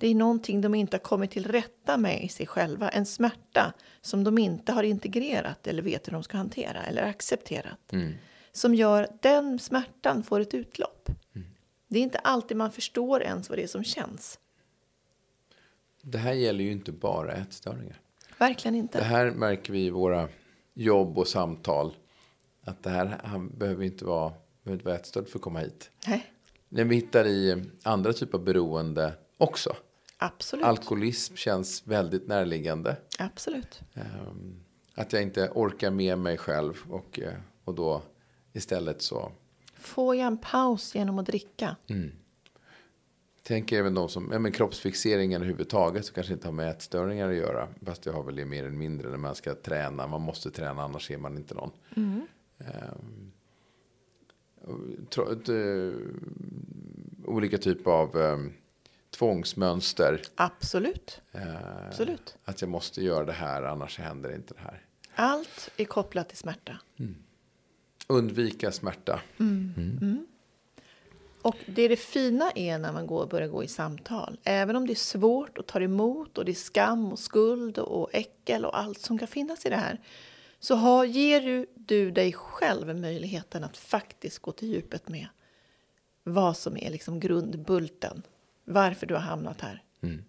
Det 0.01 0.09
är 0.09 0.15
någonting 0.15 0.61
de 0.61 0.75
inte 0.75 0.97
har 0.97 1.01
kommit 1.01 1.31
till 1.31 1.47
rätta 1.47 1.97
med 1.97 2.25
i 2.25 2.29
sig 2.29 2.47
själva. 2.47 2.89
En 2.89 3.07
smärta 3.07 3.73
som 4.01 4.25
de 4.25 4.39
inte 4.39 4.73
har 4.73 4.83
integrerat 4.83 5.67
eller 5.67 5.83
vet 5.83 6.09
hur 6.09 6.13
de 6.13 6.23
ska 6.23 6.37
hantera 6.37 6.83
eller 6.83 7.03
accepterat. 7.03 7.93
Mm. 7.93 8.13
Som 8.53 8.75
gör 8.75 9.03
att 9.03 9.23
den 9.23 9.59
smärtan 9.59 10.23
får 10.23 10.41
ett 10.41 10.55
utlopp. 10.55 11.09
Mm. 11.35 11.49
Det 11.89 11.99
är 11.99 12.03
inte 12.03 12.19
alltid 12.19 12.57
man 12.57 12.73
förstår 12.73 13.23
ens 13.23 13.49
vad 13.49 13.59
det 13.59 13.63
är 13.63 13.67
som 13.67 13.85
känns. 13.85 14.39
Det 16.03 16.19
här 16.19 16.33
gäller 16.33 16.65
ju 16.65 16.73
inte 16.73 16.93
bara 16.93 17.33
ätstörningar. 17.33 18.01
Verkligen 18.39 18.75
inte. 18.75 18.99
Det 18.99 19.05
här 19.05 19.31
märker 19.31 19.73
vi 19.73 19.85
i 19.85 19.91
våra 19.91 20.29
jobb 20.75 21.19
och 21.19 21.29
samtal. 21.29 21.95
Att 22.65 22.83
det 22.83 22.91
här 22.91 23.21
han 23.25 23.59
behöver 23.59 23.85
inte 23.85 24.05
vara, 24.05 24.33
behöver 24.63 24.79
inte 24.79 24.85
vara 24.85 24.97
ätstörd 24.97 25.29
för 25.29 25.39
att 25.39 25.43
komma 25.43 25.59
hit. 25.59 25.91
Nej. 26.07 26.27
Men 26.69 26.89
vi 26.89 26.97
hittar 26.97 27.27
i 27.27 27.65
andra 27.83 28.13
typer 28.13 28.39
av 28.39 28.45
beroende 28.45 29.13
också. 29.39 29.77
Absolut. 30.23 30.65
Alkoholism 30.65 31.37
känns 31.37 31.87
väldigt 31.87 32.27
närliggande. 32.27 32.97
Absolut. 33.19 33.81
Um, 33.95 34.61
att 34.95 35.13
jag 35.13 35.23
inte 35.23 35.51
orkar 35.55 35.91
med 35.91 36.19
mig 36.19 36.39
själv 36.39 36.75
och, 36.91 37.21
eh, 37.21 37.35
och 37.65 37.75
då 37.75 38.03
istället 38.53 39.03
så... 39.03 39.33
Får 39.75 40.17
jag 40.17 40.27
en 40.27 40.39
paus 40.39 40.95
genom 40.95 41.19
att 41.19 41.27
dricka? 41.27 41.77
Mm. 41.87 42.13
Tänker 43.43 43.79
även 43.79 43.95
de 43.95 44.09
som, 44.09 44.29
ja, 44.33 44.39
men 44.39 44.53
kroppsfixeringen 44.53 45.43
överhuvudtaget 45.43 46.07
så 46.07 46.13
kanske 46.13 46.33
inte 46.33 46.49
har 46.49 46.53
med 46.53 46.71
ätstörningar 46.71 47.29
att 47.29 47.37
göra. 47.37 47.69
Fast 47.87 48.03
det 48.03 48.11
har 48.11 48.23
väl 48.23 48.37
det 48.37 48.45
mer 48.45 48.65
eller 48.65 48.77
mindre 48.77 49.11
när 49.11 49.19
man 49.19 49.35
ska 49.35 49.55
träna. 49.55 50.07
Man 50.07 50.21
måste 50.21 50.51
träna 50.51 50.83
annars 50.83 51.11
är 51.11 51.19
man 51.19 51.37
inte 51.37 51.55
någon. 51.55 51.71
Mm. 51.97 52.27
Um, 52.59 53.33
tro, 55.11 55.53
uh, 55.53 55.95
olika 57.25 57.59
typer 57.59 57.91
av 57.91 58.17
um, 58.17 58.53
tvångsmönster. 59.21 60.23
Absolut. 60.35 61.21
Uh, 61.35 61.87
Absolut. 61.89 62.37
Att 62.45 62.61
jag 62.61 62.71
måste 62.71 63.03
göra 63.03 63.25
det 63.25 63.33
här 63.33 63.63
annars 63.63 63.99
händer 63.99 64.35
inte 64.35 64.55
det 64.55 64.61
här. 64.61 64.85
Allt 65.15 65.71
är 65.77 65.85
kopplat 65.85 66.29
till 66.29 66.39
smärta. 66.39 66.79
Mm. 66.99 67.15
Undvika 68.07 68.73
smärta. 68.73 69.21
Mm. 69.41 69.75
mm. 69.77 69.99
mm. 70.03 70.27
Och 71.43 71.57
det 71.67 71.83
är 71.83 71.89
det 71.89 71.97
fina 71.97 72.51
är 72.55 72.79
när 72.79 72.93
man 72.93 73.07
går, 73.07 73.27
börjar 73.27 73.49
gå 73.49 73.65
i 73.65 73.69
samtal. 73.69 74.39
Även 74.45 74.77
om 74.77 74.87
det 74.87 74.93
är 74.93 74.95
svårt 74.95 75.59
och 75.59 75.67
tar 75.67 75.81
emot 75.81 76.39
och 76.39 76.45
det 76.45 76.53
är 76.53 76.55
skam 76.55 77.13
och 77.13 77.19
skuld 77.19 77.79
och 77.79 78.15
äckel 78.15 78.65
och 78.65 78.79
allt 78.79 79.01
som 79.01 79.19
kan 79.19 79.29
finnas 79.29 79.67
i 79.67 79.69
det 79.69 79.77
här. 79.77 80.01
Så 80.61 80.75
har, 80.75 81.05
ger 81.05 81.41
du, 81.41 81.67
du 81.75 82.11
dig 82.11 82.33
själv 82.33 82.97
möjligheten 83.01 83.65
att 83.65 83.77
faktiskt 83.77 84.39
gå 84.39 84.53
till 84.53 84.69
djupet 84.69 85.09
med 85.09 85.27
vad 86.25 86.57
som 86.57 86.77
är 86.77 86.91
liksom 86.91 87.21
grundbulten. 87.21 88.23
Varför 88.71 89.07
du 89.07 89.15
har 89.15 89.21
hamnat 89.21 89.61
här. 89.61 89.83
Mm. 90.03 90.25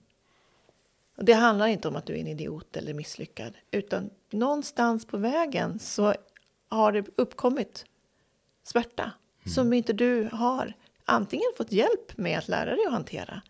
Och 1.17 1.25
det 1.25 1.33
handlar 1.33 1.67
inte 1.67 1.87
om 1.87 1.95
att 1.95 2.05
du 2.05 2.13
är 2.13 2.17
en 2.17 2.27
idiot 2.27 2.77
eller 2.77 2.93
misslyckad. 2.93 3.53
Utan 3.71 4.09
någonstans 4.31 5.05
på 5.05 5.17
vägen 5.17 5.79
så 5.79 6.13
har 6.69 6.91
det 6.91 7.05
uppkommit 7.15 7.85
smärta. 8.63 9.03
Mm. 9.03 9.53
Som 9.53 9.73
inte 9.73 9.93
du 9.93 10.29
har 10.31 10.73
antingen 11.05 11.51
fått 11.57 11.71
hjälp 11.71 12.17
med 12.17 12.37
att 12.37 12.47
lära 12.47 12.75
dig 12.75 12.85
att 12.85 12.93
hantera. 12.93 13.41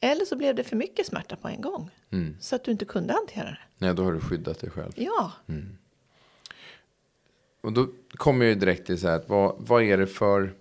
Eller 0.00 0.24
så 0.24 0.36
blev 0.36 0.54
det 0.54 0.64
för 0.64 0.76
mycket 0.76 1.06
smärta 1.06 1.36
på 1.36 1.48
en 1.48 1.60
gång. 1.60 1.90
Mm. 2.10 2.36
Så 2.40 2.56
att 2.56 2.64
du 2.64 2.70
inte 2.70 2.84
kunde 2.84 3.12
hantera 3.12 3.50
det. 3.50 3.58
Nej, 3.78 3.94
då 3.94 4.04
har 4.04 4.12
du 4.12 4.20
skyddat 4.20 4.60
dig 4.60 4.70
själv. 4.70 4.92
Ja. 4.96 5.32
Mm. 5.46 5.78
Och 7.60 7.72
då 7.72 7.88
kommer 8.10 8.46
jag 8.46 8.60
direkt 8.60 8.86
till 8.86 9.00
så 9.00 9.08
här, 9.08 9.16
att 9.16 9.28
vad, 9.28 9.56
vad 9.58 9.82
är 9.82 9.98
det 9.98 10.06
för... 10.06 10.54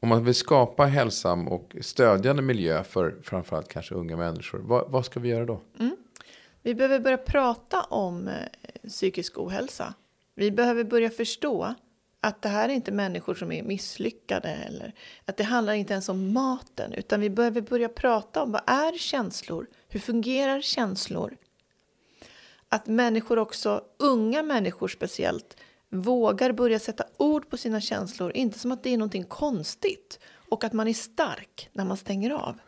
Om 0.00 0.08
man 0.08 0.24
vill 0.24 0.34
skapa 0.34 0.84
hälsam 0.84 1.48
och 1.48 1.76
stödjande 1.80 2.42
miljö 2.42 2.84
för 2.84 3.16
framförallt 3.22 3.68
kanske 3.68 3.94
unga 3.94 4.16
människor, 4.16 4.58
vad, 4.58 4.90
vad 4.90 5.04
ska 5.04 5.20
vi 5.20 5.28
göra 5.28 5.44
då? 5.44 5.60
Mm. 5.78 5.96
Vi 6.62 6.74
behöver 6.74 7.00
börja 7.00 7.18
prata 7.18 7.82
om 7.82 8.28
eh, 8.28 8.88
psykisk 8.88 9.38
ohälsa. 9.38 9.94
Vi 10.34 10.50
behöver 10.50 10.84
börja 10.84 11.10
förstå 11.10 11.74
att 12.20 12.42
det 12.42 12.48
här 12.48 12.68
är 12.68 12.72
inte 12.72 12.92
människor 12.92 13.34
som 13.34 13.52
är 13.52 13.62
misslyckade 13.62 14.48
eller 14.48 14.94
att 15.24 15.36
det 15.36 15.44
handlar 15.44 15.72
inte 15.72 15.92
ens 15.92 16.08
om 16.08 16.32
maten 16.32 16.92
utan 16.92 17.20
vi 17.20 17.30
behöver 17.30 17.60
börja 17.60 17.88
prata 17.88 18.42
om 18.42 18.52
vad 18.52 18.62
är 18.66 18.98
känslor? 18.98 19.66
Hur 19.88 20.00
fungerar 20.00 20.60
känslor? 20.60 21.36
Att 22.68 22.86
människor 22.86 23.38
också, 23.38 23.84
unga 23.98 24.42
människor 24.42 24.88
speciellt, 24.88 25.56
vågar 25.90 26.52
börja 26.52 26.78
sätta 26.78 27.04
ord 27.16 27.50
på 27.50 27.56
sina 27.56 27.80
känslor, 27.80 28.32
inte 28.34 28.58
som 28.58 28.72
att 28.72 28.82
det 28.82 28.90
är 28.90 28.98
någonting 28.98 29.24
konstigt 29.24 30.18
och 30.48 30.64
att 30.64 30.72
man 30.72 30.88
är 30.88 30.94
stark 30.94 31.68
när 31.72 31.84
man 31.84 31.96
stänger 31.96 32.30
av. 32.30 32.58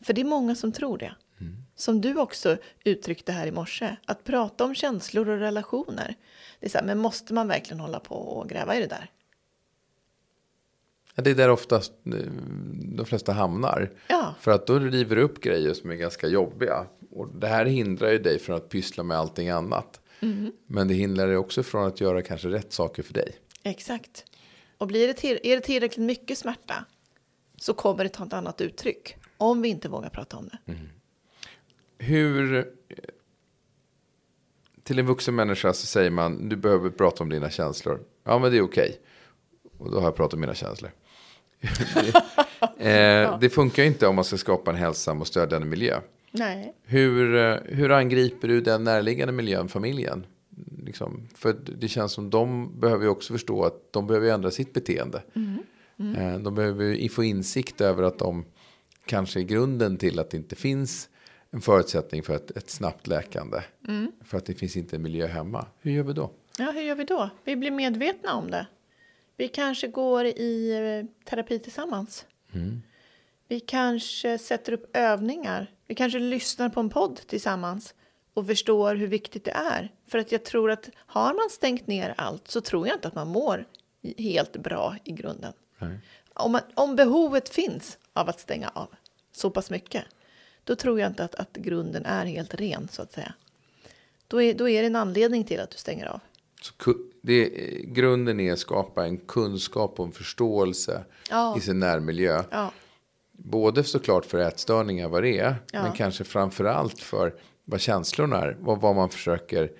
För 0.00 0.12
det 0.12 0.20
är 0.20 0.24
många 0.24 0.54
som 0.54 0.72
tror 0.72 0.98
det. 0.98 1.14
Mm. 1.40 1.56
Som 1.74 2.00
du 2.00 2.16
också 2.16 2.56
uttryckte 2.84 3.32
här 3.32 3.46
i 3.46 3.52
morse, 3.52 3.96
att 4.04 4.24
prata 4.24 4.64
om 4.64 4.74
känslor 4.74 5.28
och 5.28 5.38
relationer. 5.38 6.14
Det 6.60 6.66
är 6.66 6.70
så 6.70 6.78
här, 6.78 6.84
men 6.84 6.98
måste 6.98 7.34
man 7.34 7.48
verkligen 7.48 7.80
hålla 7.80 8.00
på 8.00 8.14
och 8.14 8.48
gräva 8.48 8.76
i 8.76 8.80
det 8.80 8.86
där? 8.86 9.10
Ja, 11.14 11.22
det 11.22 11.30
är 11.30 11.34
där 11.34 11.50
oftast 11.50 11.92
eh, 12.06 12.12
de 12.96 13.06
flesta 13.06 13.32
hamnar. 13.32 13.90
Ja. 14.08 14.34
För 14.40 14.50
att 14.50 14.66
då 14.66 14.78
river 14.78 15.16
du 15.16 15.22
upp 15.22 15.40
grejer 15.40 15.74
som 15.74 15.90
är 15.90 15.94
ganska 15.94 16.26
jobbiga. 16.26 16.86
Och 17.10 17.28
det 17.28 17.46
här 17.46 17.64
hindrar 17.64 18.10
ju 18.10 18.18
dig 18.18 18.38
från 18.38 18.56
att 18.56 18.68
pyssla 18.68 19.02
med 19.02 19.18
allting 19.18 19.48
annat. 19.48 20.00
Mm. 20.22 20.52
Men 20.66 20.88
det 20.88 20.94
hindrar 20.94 21.26
dig 21.26 21.36
också 21.36 21.62
från 21.62 21.86
att 21.86 22.00
göra 22.00 22.22
kanske 22.22 22.48
rätt 22.48 22.72
saker 22.72 23.02
för 23.02 23.14
dig. 23.14 23.36
Exakt. 23.62 24.24
Och 24.78 24.86
blir 24.86 25.06
det 25.06 25.14
till, 25.14 25.38
är 25.42 25.56
det 25.56 25.62
tillräckligt 25.62 26.06
mycket 26.06 26.38
smärta 26.38 26.84
så 27.56 27.74
kommer 27.74 28.04
det 28.04 28.10
ta 28.10 28.26
ett 28.26 28.32
annat 28.32 28.60
uttryck. 28.60 29.16
Om 29.36 29.62
vi 29.62 29.68
inte 29.68 29.88
vågar 29.88 30.08
prata 30.08 30.36
om 30.36 30.48
det. 30.48 30.72
Mm. 30.72 30.88
Hur 31.98 32.70
till 34.82 34.98
en 34.98 35.06
vuxen 35.06 35.34
människa 35.34 35.72
så 35.72 35.86
säger 35.86 36.10
man 36.10 36.48
du 36.48 36.56
behöver 36.56 36.90
prata 36.90 37.22
om 37.22 37.30
dina 37.30 37.50
känslor. 37.50 38.00
Ja 38.24 38.38
men 38.38 38.50
det 38.50 38.58
är 38.58 38.62
okej. 38.62 38.88
Okay. 38.88 39.00
Och 39.78 39.90
då 39.90 39.98
har 39.98 40.04
jag 40.04 40.16
pratat 40.16 40.34
om 40.34 40.40
mina 40.40 40.54
känslor. 40.54 40.90
det, 42.78 42.84
eh, 43.22 43.38
det 43.38 43.50
funkar 43.50 43.82
inte 43.82 44.06
om 44.06 44.14
man 44.14 44.24
ska 44.24 44.38
skapa 44.38 44.70
en 44.70 44.76
hälsam 44.76 45.20
och 45.20 45.26
stödjande 45.26 45.66
miljö. 45.66 46.00
Nej. 46.30 46.74
Hur, 46.82 47.36
eh, 47.36 47.56
hur 47.64 47.90
angriper 47.90 48.48
du 48.48 48.60
den 48.60 48.84
närliggande 48.84 49.32
miljön, 49.32 49.68
familjen? 49.68 50.26
Liksom, 50.84 51.28
för 51.34 51.56
det 51.78 51.88
känns 51.88 52.12
som 52.12 52.30
de 52.30 52.72
behöver 52.80 53.04
ju 53.04 53.10
också 53.10 53.32
förstå 53.32 53.64
att 53.64 53.92
de 53.92 54.06
behöver 54.06 54.30
ändra 54.30 54.50
sitt 54.50 54.72
beteende. 54.72 55.22
Mm. 55.34 55.58
Mm. 55.98 56.16
Eh, 56.16 56.40
de 56.40 56.54
behöver 56.54 57.08
få 57.08 57.24
insikt 57.24 57.80
över 57.80 58.02
att 58.02 58.18
de 58.18 58.44
kanske 59.06 59.40
är 59.40 59.44
grunden 59.44 59.96
till 59.96 60.18
att 60.18 60.30
det 60.30 60.36
inte 60.36 60.56
finns 60.56 61.08
en 61.50 61.60
förutsättning 61.60 62.22
för 62.22 62.36
ett, 62.36 62.56
ett 62.56 62.70
snabbt 62.70 63.06
läkande. 63.06 63.60
Mm. 63.88 64.12
För 64.24 64.38
att 64.38 64.46
det 64.46 64.54
finns 64.54 64.76
inte 64.76 64.96
en 64.96 65.02
miljö 65.02 65.26
hemma. 65.26 65.66
Hur 65.80 65.92
gör 65.92 66.02
vi 66.02 66.12
då? 66.12 66.30
Ja, 66.58 66.70
hur 66.70 66.80
gör 66.80 66.94
vi 66.94 67.04
då? 67.04 67.30
Vi 67.44 67.56
blir 67.56 67.70
medvetna 67.70 68.34
om 68.34 68.50
det. 68.50 68.66
Vi 69.36 69.48
kanske 69.48 69.88
går 69.88 70.26
i 70.26 70.72
eh, 70.72 71.26
terapi 71.30 71.58
tillsammans. 71.58 72.26
Mm. 72.52 72.82
Vi 73.48 73.60
kanske 73.60 74.38
sätter 74.38 74.72
upp 74.72 74.96
övningar. 74.96 75.70
Vi 75.90 75.94
kanske 75.94 76.18
lyssnar 76.18 76.68
på 76.68 76.80
en 76.80 76.90
podd 76.90 77.20
tillsammans 77.26 77.94
och 78.34 78.46
förstår 78.46 78.94
hur 78.94 79.06
viktigt 79.06 79.44
det 79.44 79.50
är. 79.50 79.92
För 80.08 80.18
att 80.18 80.32
jag 80.32 80.44
tror 80.44 80.70
att 80.70 80.90
har 80.96 81.34
man 81.34 81.50
stängt 81.50 81.86
ner 81.86 82.14
allt 82.16 82.48
så 82.48 82.60
tror 82.60 82.86
jag 82.86 82.96
inte 82.96 83.08
att 83.08 83.14
man 83.14 83.28
mår 83.28 83.64
helt 84.18 84.56
bra 84.56 84.96
i 85.04 85.12
grunden. 85.12 85.52
Om, 86.34 86.52
man, 86.52 86.60
om 86.74 86.96
behovet 86.96 87.48
finns 87.48 87.98
av 88.12 88.28
att 88.28 88.40
stänga 88.40 88.68
av 88.68 88.88
så 89.32 89.50
pass 89.50 89.70
mycket, 89.70 90.04
då 90.64 90.76
tror 90.76 91.00
jag 91.00 91.10
inte 91.10 91.24
att, 91.24 91.34
att 91.34 91.52
grunden 91.52 92.06
är 92.06 92.26
helt 92.26 92.54
ren 92.54 92.88
så 92.92 93.02
att 93.02 93.12
säga. 93.12 93.34
Då 94.28 94.42
är, 94.42 94.54
då 94.54 94.68
är 94.68 94.80
det 94.82 94.86
en 94.86 94.96
anledning 94.96 95.44
till 95.44 95.60
att 95.60 95.70
du 95.70 95.78
stänger 95.78 96.06
av. 96.06 96.20
Så 96.62 96.94
det, 97.22 97.48
grunden 97.84 98.40
är 98.40 98.52
att 98.52 98.58
skapa 98.58 99.04
en 99.04 99.18
kunskap 99.18 100.00
och 100.00 100.06
en 100.06 100.12
förståelse 100.12 101.04
Ja. 101.30 101.56
i 101.58 101.60
sin 101.60 101.78
närmiljö. 101.78 102.44
Ja, 102.50 102.72
Både 103.44 103.84
såklart 103.84 104.24
för 104.24 104.38
ätstörningar 104.38 105.08
vad 105.08 105.22
det 105.22 105.38
är. 105.38 105.54
Ja. 105.72 105.82
Men 105.82 105.92
kanske 105.92 106.24
framför 106.24 106.64
allt 106.64 107.00
för 107.00 107.34
vad 107.64 107.80
känslorna 107.80 108.40
är. 108.42 108.56
Vad, 108.60 108.80
vad 108.80 108.96
man 108.96 109.10
försöker. 109.10 109.72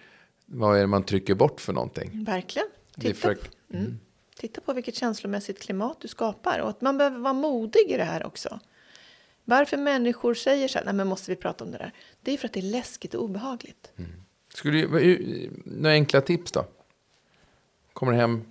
Vad 0.47 0.77
är 0.77 0.81
det 0.81 0.87
man 0.87 1.03
trycker 1.03 1.35
bort 1.35 1.61
för 1.61 1.73
någonting. 1.73 2.25
verkligen. 2.25 2.69
Titta, 3.01 3.15
för, 3.15 3.39
mm. 3.73 3.99
Titta 4.37 4.61
på 4.61 4.73
vilket 4.73 4.95
känslomässigt 4.95 5.61
klimat 5.63 6.01
du 6.01 6.09
skapar 6.09 6.59
och 6.59 6.69
att 6.69 6.81
man 6.81 6.99
behöver 6.99 7.19
vara 7.19 7.33
modig 7.33 7.91
i 7.91 7.97
det 7.97 8.05
här 8.05 8.27
också. 8.27 8.61
Varför 9.45 9.77
människor 9.77 10.35
säger 10.35 10.69
så 10.69 10.79
här, 10.79 10.85
nej 10.85 10.95
men 10.95 11.07
måste 11.07 11.31
vi 11.31 11.37
prata 11.37 11.65
om 11.65 11.71
det 11.71 11.79
där? 11.79 11.93
Det 12.21 12.33
är 12.33 12.37
för 12.39 12.47
att 12.47 12.53
det 12.53 12.61
är 12.61 12.71
läskigt 12.71 13.15
och 13.15 13.25
obehagligt. 13.25 13.93
skulle 14.55 14.79
du, 14.81 14.87
vad- 14.87 15.73
några 15.77 15.93
enkla 15.93 16.21
tips 16.21 16.53
då? 16.53 16.65
Kommer 17.93 18.13
hem. 18.13 18.43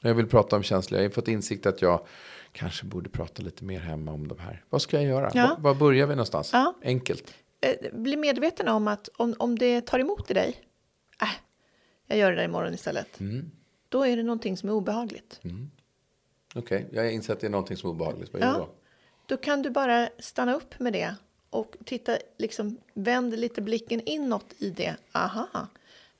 Jag 0.00 0.14
vill 0.14 0.26
prata 0.26 0.56
om 0.56 0.62
känslor. 0.62 1.00
Jag 1.00 1.08
har 1.08 1.12
fått 1.14 1.28
insikt 1.28 1.66
att 1.66 1.82
jag 1.82 2.06
kanske 2.54 2.84
borde 2.84 3.10
prata 3.10 3.42
lite 3.42 3.64
mer 3.64 3.80
hemma 3.80 4.12
om 4.12 4.28
de 4.28 4.38
här. 4.38 4.64
Vad 4.70 4.82
ska 4.82 4.96
jag 4.96 5.06
göra? 5.06 5.30
Ja. 5.34 5.56
Var, 5.58 5.74
börjar 5.74 6.06
vi 6.06 6.14
någonstans? 6.14 6.50
Ja. 6.52 6.74
Enkelt. 6.82 7.34
Eh, 7.60 7.92
Bli 7.92 8.16
medveten 8.16 8.68
om 8.68 8.88
att 8.88 9.08
om, 9.16 9.34
om 9.38 9.58
det 9.58 9.80
tar 9.80 9.98
emot 9.98 10.30
i 10.30 10.34
dig, 10.34 10.60
äh, 11.22 11.28
jag 12.06 12.18
gör 12.18 12.30
det 12.30 12.36
där 12.36 12.44
imorgon 12.44 12.74
istället. 12.74 13.20
Mm. 13.20 13.50
Då 13.88 14.06
är 14.06 14.16
det 14.16 14.22
någonting 14.22 14.56
som 14.56 14.68
är 14.68 14.72
obehagligt. 14.72 15.40
Okej, 16.54 16.88
jag 16.92 17.12
inser 17.12 17.32
att 17.32 17.40
det 17.40 17.46
är 17.46 17.50
någonting 17.50 17.76
som 17.76 17.90
är 17.90 17.94
obehagligt. 17.94 18.32
Vad 18.32 18.42
gör 18.42 18.48
jag 18.48 18.56
Ja. 18.56 18.58
då? 18.60 18.74
Då 19.26 19.36
kan 19.36 19.62
du 19.62 19.70
bara 19.70 20.08
stanna 20.18 20.54
upp 20.54 20.78
med 20.80 20.92
det 20.92 21.14
och 21.50 21.76
titta, 21.84 22.16
liksom 22.38 22.78
vänd 22.94 23.38
lite 23.38 23.62
blicken 23.62 24.00
inåt 24.00 24.54
i 24.58 24.70
det. 24.70 24.96
Aha, 25.12 25.68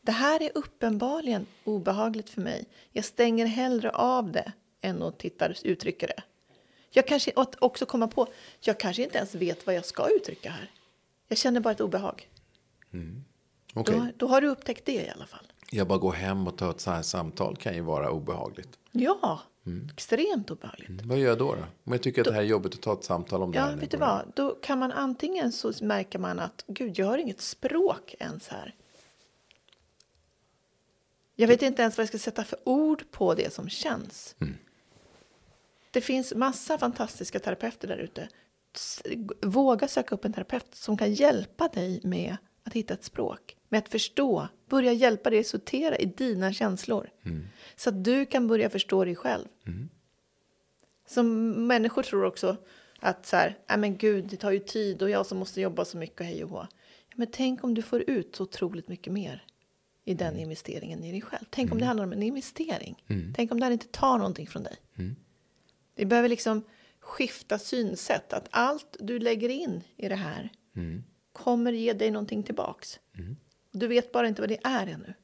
det 0.00 0.12
här 0.12 0.42
är 0.42 0.50
uppenbarligen 0.54 1.46
obehagligt 1.64 2.30
för 2.30 2.40
mig. 2.40 2.64
Jag 2.92 3.04
stänger 3.04 3.46
hellre 3.46 3.90
av 3.90 4.32
det 4.32 4.52
än 4.84 5.02
att 5.02 5.18
titta, 5.18 5.48
uttrycka 5.64 6.06
det. 6.06 6.22
Jag 6.90 7.06
kanske 7.06 7.32
att 7.36 7.56
också 7.62 7.86
komma 7.86 8.08
på, 8.08 8.26
jag 8.60 8.80
kanske 8.80 9.02
inte 9.02 9.18
ens 9.18 9.34
vet 9.34 9.66
vad 9.66 9.74
jag 9.74 9.84
ska 9.84 10.08
uttrycka 10.08 10.50
här. 10.50 10.70
Jag 11.28 11.38
känner 11.38 11.60
bara 11.60 11.72
ett 11.72 11.80
obehag. 11.80 12.28
Okej, 13.74 13.94
Då, 13.94 14.06
då 14.16 14.26
har 14.26 14.40
du 14.40 14.46
upptäckt 14.48 14.84
det 14.84 14.92
i 14.92 15.10
alla 15.10 15.26
fall. 15.26 15.46
jag 15.70 15.86
bara 15.88 15.98
går 15.98 16.12
hem 16.12 16.46
och 16.46 16.56
tar 16.58 16.70
ett 16.70 16.80
så 16.80 16.90
här 16.90 17.02
samtal 17.02 17.56
kan 17.56 17.74
ju 17.74 17.80
vara 17.80 18.10
obehagligt. 18.10 18.78
Ja, 18.92 19.40
Mm. 19.66 19.88
extremt 19.94 20.50
obehagligt. 20.50 21.02
Vad 21.02 21.18
gör 21.18 21.28
jag 21.28 21.38
då? 21.38 21.54
då? 21.54 21.62
Om 21.84 21.92
jag 21.92 22.02
tycker 22.02 22.20
att 22.20 22.24
det 22.26 22.32
här 22.32 22.40
är 22.40 22.46
jobbigt 22.46 22.74
att 22.74 22.82
ta 22.82 22.92
ett 22.92 23.04
samtal 23.04 23.42
om 23.42 23.52
det 23.52 23.58
Ja, 23.58 23.64
här. 23.64 23.76
vet 23.76 23.90
du 23.90 23.96
vad? 23.96 24.32
Då 24.36 24.50
kan 24.54 24.78
man 24.78 24.92
antingen 24.92 25.52
så 25.52 25.72
märker 25.80 26.18
man 26.18 26.38
att 26.40 26.64
gud, 26.66 26.98
jag 26.98 27.06
har 27.06 27.18
inget 27.18 27.40
språk 27.40 28.14
ens 28.18 28.48
här. 28.48 28.74
Jag 31.36 31.48
vet 31.48 31.62
inte 31.62 31.82
ens 31.82 31.96
vad 31.96 32.02
jag 32.02 32.08
ska 32.08 32.18
sätta 32.18 32.44
för 32.44 32.58
ord 32.64 33.04
på 33.10 33.34
det 33.34 33.52
som 33.54 33.68
känns. 33.68 34.36
Det 35.94 36.00
finns 36.00 36.34
massa 36.34 36.78
fantastiska 36.78 37.38
terapeuter 37.38 37.88
där 37.88 37.96
ute. 37.98 38.28
Våga 39.42 39.88
söka 39.88 40.14
upp 40.14 40.24
en 40.24 40.32
terapeut 40.32 40.74
som 40.74 40.96
kan 40.96 41.14
hjälpa 41.14 41.68
dig 41.68 42.00
med 42.04 42.36
att 42.64 42.72
hitta 42.72 42.94
ett 42.94 43.04
språk. 43.04 43.56
Med 43.68 43.78
att 43.78 43.88
förstå. 43.88 44.48
Börja 44.68 44.92
hjälpa 44.92 45.30
dig 45.30 45.44
sortera 45.44 45.96
i 45.96 46.04
dina 46.04 46.52
känslor. 46.52 47.10
Så 47.76 47.88
att 47.88 48.04
du 48.04 48.26
kan 48.26 48.46
börja 48.48 48.70
förstå 48.70 49.04
dig 49.04 49.16
själv. 49.16 49.44
Som 51.06 51.52
människor 51.66 52.02
tror 52.02 52.24
också 52.24 52.56
att 53.00 53.26
så 53.26 53.36
här, 53.36 53.58
"Nej, 53.68 53.78
men 53.78 53.96
gud, 53.96 54.24
det 54.24 54.36
tar 54.36 54.50
ju 54.50 54.58
tid 54.58 55.02
och 55.02 55.10
jag 55.10 55.26
som 55.26 55.38
måste 55.38 55.60
jobba 55.60 55.84
så 55.84 55.96
mycket 55.96 56.20
och 56.20 56.26
hej 56.26 56.44
och 56.44 56.50
hå. 56.50 56.66
Ja, 57.08 57.14
men 57.16 57.28
tänk 57.32 57.64
om 57.64 57.74
du 57.74 57.82
får 57.82 58.10
ut 58.10 58.36
så 58.36 58.42
otroligt 58.42 58.88
mycket 58.88 59.12
mer 59.12 59.44
i 60.04 60.14
den 60.14 60.38
investeringen 60.38 61.04
i 61.04 61.10
dig 61.10 61.20
själv. 61.20 61.44
Tänk 61.50 61.72
om 61.72 61.78
det 61.78 61.84
handlar 61.84 62.04
om 62.04 62.12
en 62.12 62.22
investering. 62.22 63.04
Tänk 63.36 63.52
om 63.52 63.60
det 63.60 63.66
här 63.66 63.72
inte 63.72 63.86
tar 63.88 64.18
någonting 64.18 64.46
från 64.46 64.62
dig. 64.62 64.76
Vi 65.94 66.06
behöver 66.06 66.28
liksom 66.28 66.62
skifta 67.00 67.58
synsätt. 67.58 68.32
Att 68.32 68.48
allt 68.50 68.96
du 69.00 69.18
lägger 69.18 69.48
in 69.48 69.82
i 69.96 70.08
det 70.08 70.14
här 70.14 70.52
kommer 71.32 71.72
ge 71.72 71.92
dig 71.92 72.10
någonting 72.10 72.42
tillbaks. 72.42 73.00
Du 73.70 73.86
vet 73.86 74.12
bara 74.12 74.28
inte 74.28 74.42
vad 74.42 74.48
det 74.48 74.60
är 74.64 74.86
ännu. 74.86 75.14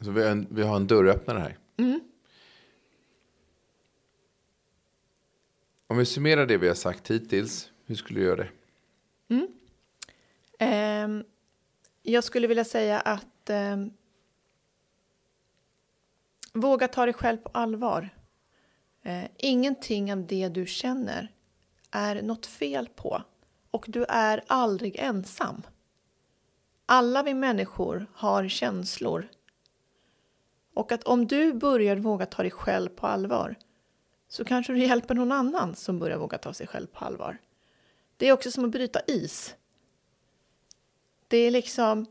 Så 0.00 0.10
vi 0.10 0.22
har, 0.22 0.30
en, 0.30 0.46
vi 0.50 0.62
har 0.62 0.76
en 0.76 0.86
dörröppnare 0.86 1.38
här. 1.38 1.58
Mm. 1.76 2.00
Om 5.86 5.98
vi 5.98 6.04
summerar 6.06 6.46
det 6.46 6.56
vi 6.56 6.68
har 6.68 6.74
sagt 6.74 7.10
hittills. 7.10 7.70
Hur 7.86 7.94
skulle 7.94 8.20
du 8.20 8.26
göra 8.26 8.36
det? 8.36 8.50
Ehm, 10.62 11.24
jag 12.02 12.24
skulle 12.24 12.46
vilja 12.46 12.64
säga 12.64 13.00
att 13.00 13.50
ehm, 13.50 13.90
våga 16.52 16.88
ta 16.88 17.04
dig 17.04 17.14
själv 17.14 17.36
på 17.36 17.50
allvar. 17.52 18.10
Eh, 19.02 19.24
ingenting 19.36 20.12
av 20.12 20.26
det 20.26 20.48
du 20.48 20.66
känner 20.66 21.32
är 21.90 22.22
något 22.22 22.46
fel 22.46 22.88
på 22.88 23.22
och 23.70 23.84
du 23.88 24.04
är 24.04 24.44
aldrig 24.46 24.96
ensam. 24.96 25.62
Alla 26.86 27.22
vi 27.22 27.34
människor 27.34 28.06
har 28.14 28.48
känslor. 28.48 29.28
Och 30.74 30.92
att 30.92 31.04
om 31.04 31.26
du 31.26 31.52
börjar 31.52 31.96
våga 31.96 32.26
ta 32.26 32.42
dig 32.42 32.50
själv 32.50 32.88
på 32.88 33.06
allvar 33.06 33.56
så 34.28 34.44
kanske 34.44 34.72
du 34.72 34.78
hjälper 34.78 35.14
någon 35.14 35.32
annan 35.32 35.74
som 35.74 35.98
börjar 35.98 36.18
våga 36.18 36.38
ta 36.38 36.52
sig 36.52 36.66
själv 36.66 36.86
på 36.86 37.04
allvar. 37.04 37.38
Det 38.16 38.28
är 38.28 38.32
också 38.32 38.50
som 38.50 38.64
att 38.64 38.70
bryta 38.70 39.00
is. 39.06 39.54
Det 41.28 41.36
är 41.36 41.50
liksom, 41.50 42.06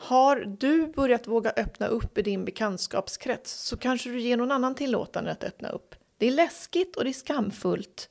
har 0.00 0.36
du 0.36 0.86
börjat 0.86 1.26
våga 1.26 1.52
öppna 1.56 1.86
upp 1.86 2.18
i 2.18 2.22
din 2.22 2.44
bekantskapskrets 2.44 3.52
så 3.52 3.76
kanske 3.76 4.10
du 4.10 4.20
ger 4.20 4.36
någon 4.36 4.50
annan 4.50 4.74
tillåtande 4.74 5.30
att 5.30 5.44
öppna 5.44 5.68
upp. 5.68 5.94
Det 6.18 6.26
är 6.26 6.30
läskigt 6.30 6.96
och 6.96 7.04
det 7.04 7.10
är 7.10 7.14
skamfullt. 7.14 8.10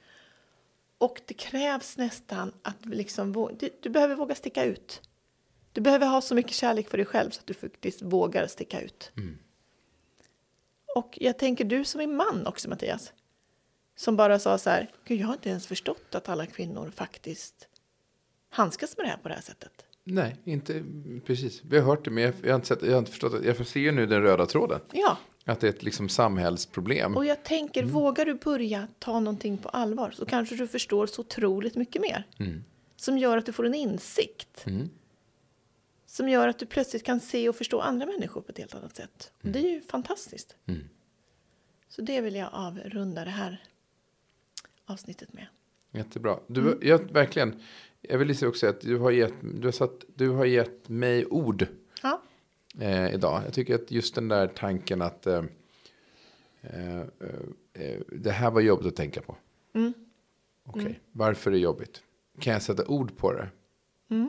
Och 0.98 1.22
det 1.26 1.34
krävs 1.34 1.98
nästan 1.98 2.54
att 2.62 2.86
liksom, 2.86 3.50
du, 3.60 3.70
du 3.82 3.90
behöver 3.90 4.16
våga 4.16 4.36
sticka 4.36 4.64
ut. 4.64 5.02
Du 5.72 5.82
behöver 5.82 6.08
ha 6.08 6.22
så 6.22 6.36
mycket 6.36 6.54
kärlek 6.54 6.90
för 6.90 6.98
dig 6.98 7.06
själv 7.06 7.30
så 7.30 7.40
att 7.40 7.48
du 7.48 7.54
faktiskt 7.54 8.02
vågar 8.02 8.48
sticka 8.48 8.82
ut. 8.82 9.12
Och 10.96 11.18
jag 11.22 11.40
tänker 11.40 11.66
du 11.66 11.86
som 11.86 12.02
är 12.02 12.08
man 12.08 12.48
också 12.48 12.70
Mattias. 12.70 13.14
Som 13.96 14.16
bara 14.16 14.40
sa 14.40 14.58
så 14.58 14.70
här, 14.70 14.92
Gud 15.06 15.20
jag 15.20 15.28
har 15.28 15.34
inte 15.34 15.50
ens 15.50 15.68
förstått 15.68 16.16
att 16.16 16.30
alla 16.30 16.46
kvinnor 16.46 16.92
faktiskt 16.96 17.68
handskas 18.50 18.98
med 18.98 19.06
det 19.06 19.10
här 19.10 19.18
på 19.18 19.28
det 19.28 19.36
här 19.36 19.42
sättet. 19.42 19.87
Nej, 20.10 20.36
inte 20.44 20.84
precis. 21.26 21.62
Vi 21.64 21.78
har 21.78 21.86
hört 21.86 22.06
det, 22.06 22.12
men 22.12 22.24
jag, 22.24 22.34
jag, 22.42 22.50
har, 22.50 22.56
inte 22.56 22.68
sett, 22.68 22.82
jag 22.82 22.92
har 22.92 23.00
inte 23.00 23.12
förstått. 23.12 23.42
det. 23.42 23.48
Jag 23.48 23.68
ser 23.68 23.92
nu 23.92 24.06
den 24.06 24.22
röda 24.22 24.46
tråden. 24.46 24.80
Ja, 24.92 25.18
Att 25.46 25.60
det 25.60 25.68
är 25.68 25.70
ett 25.70 25.84
liksom 25.84 26.10
samhällsproblem. 26.10 27.16
och 27.18 27.26
jag 27.26 27.44
tänker, 27.44 27.84
vågar 27.84 28.26
du 28.26 28.34
börja 28.34 28.88
ta 29.00 29.20
någonting 29.20 29.58
på 29.58 29.70
allvar 29.70 30.12
så 30.12 30.26
kanske 30.26 30.56
du 30.56 30.68
förstår 30.68 31.08
så 31.08 31.22
otroligt 31.22 31.76
mycket 31.76 32.02
mer. 32.02 32.24
Som 32.96 33.18
gör 33.18 33.38
att 33.38 33.46
du 33.46 33.52
får 33.54 33.66
en 33.66 33.74
insikt. 33.76 34.66
Som 36.06 36.30
gör 36.30 36.48
att 36.48 36.60
du 36.60 36.66
plötsligt 36.66 37.04
kan 37.04 37.20
se 37.20 37.50
och 37.50 37.56
förstå 37.56 37.80
andra 37.80 38.06
människor 38.06 38.42
på 38.42 38.52
ett 38.52 38.58
helt 38.58 38.76
annat 38.76 38.96
sätt. 38.96 39.32
Och 39.44 39.50
det 39.50 39.60
är 39.60 39.74
ju 39.74 39.82
fantastiskt. 39.82 40.56
Så 41.90 42.02
det 42.02 42.22
vill 42.22 42.36
jag 42.36 42.50
avrunda 42.54 43.24
det 43.26 43.32
här 43.32 43.64
avsnittet 44.86 45.34
med. 45.34 45.48
Jättebra. 45.92 46.40
Du, 46.48 46.80
jag, 46.82 47.12
verkligen. 47.12 47.62
Jag 48.02 48.18
vill 48.18 48.32
också 48.32 48.52
säga 48.54 48.70
att 48.70 48.82
du 48.82 48.98
har 48.98 49.12
gett, 49.12 49.34
du 49.42 49.68
har 49.68 49.72
satt, 49.72 50.04
du 50.16 50.30
har 50.30 50.46
gett 50.46 50.90
mig 50.90 51.26
ord 51.26 51.66
Ja, 52.04 52.22
eh, 52.80 53.14
idag. 53.14 53.42
Jag 53.46 53.54
tycker 53.54 53.76
att 53.76 53.92
just 53.92 54.16
den 54.16 54.28
där 54.28 54.48
tanken 54.48 55.02
att 55.02 55.28
eh, 55.28 55.44
eh, 56.62 57.00
eh, 57.74 58.00
det 58.08 58.32
här 58.32 58.52
var 58.52 58.62
jobbigt 58.62 58.88
att 58.88 58.96
tänka 58.96 59.22
på. 59.22 59.36
Okej, 60.66 61.00
varför 61.12 61.52
är 61.52 61.56
det 61.56 61.60
jobbigt? 61.60 62.04
Kan 62.40 62.54
jag 62.54 62.62
sätta 62.62 62.86
ord 62.86 63.18
på 63.18 63.34
det? 63.34 63.48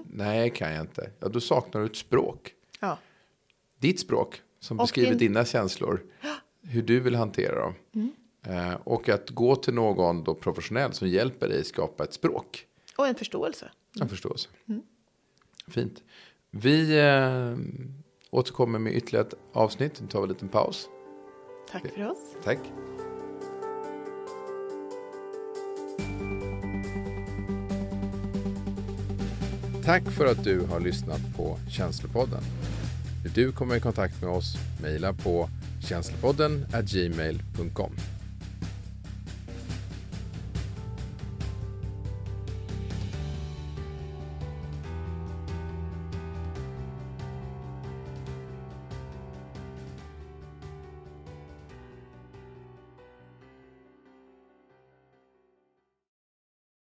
Nej, 0.07 0.51
kan 0.51 0.73
jag 0.73 0.81
inte. 0.81 1.11
Ja, 1.21 1.29
då 1.29 1.40
saknar 1.40 1.81
du 1.81 1.87
ett 1.87 1.97
språk. 1.97 2.55
ja, 2.81 2.99
Ditt 3.79 4.01
språk 4.01 4.42
som 4.61 4.79
Och 4.81 4.85
beskriver 4.85 5.09
din- 5.11 5.18
dina 5.18 5.44
känslor. 5.44 6.01
Hur 6.62 6.83
du 6.83 7.01
vill 7.01 7.14
hantera 7.14 7.61
dem. 7.61 7.75
Eh, 7.94 8.07
och 8.85 9.09
att 9.09 9.31
gå 9.31 9.57
till 9.57 9.74
någon 9.74 10.24
då 10.24 10.35
professionell 10.35 10.92
som 10.92 11.09
hjälper 11.09 11.48
dig 11.48 11.64
skapa 11.64 12.05
ett 12.05 12.12
språk. 12.12 12.66
och 12.96 13.09
en 13.09 13.14
förståelse. 13.14 13.70
En 14.01 14.09
förståelse. 14.09 14.48
Fint. 15.68 16.03
Vi 16.51 16.98
eh, 16.98 17.57
återkommer 18.31 18.79
med 18.79 18.94
ytterligare 18.94 19.27
ett 19.27 19.35
avsnitt. 19.53 20.01
Nu 20.01 20.07
tar 20.07 20.20
vi 20.20 20.22
en 20.22 20.29
liten 20.29 20.48
paus. 20.48 20.88
Tack 21.70 21.83
för 21.94 22.11
oss. 22.11 22.18
Tack. 22.44 22.59
Tack 29.85 30.11
för 30.11 30.27
att 30.27 30.44
du 30.44 30.61
har 30.61 30.81
lyssnat 30.81 31.20
på 31.37 31.59
Känslopodden. 31.70 32.42
Vill 33.22 33.33
du 33.33 33.53
komma 33.53 33.77
i 33.77 33.81
kontakt 33.81 34.22
med 34.22 34.31
oss, 34.31 34.55
mejla 34.83 35.12
på 35.12 35.48
känslopodden 35.88 36.66
gmail.com. 36.83 37.92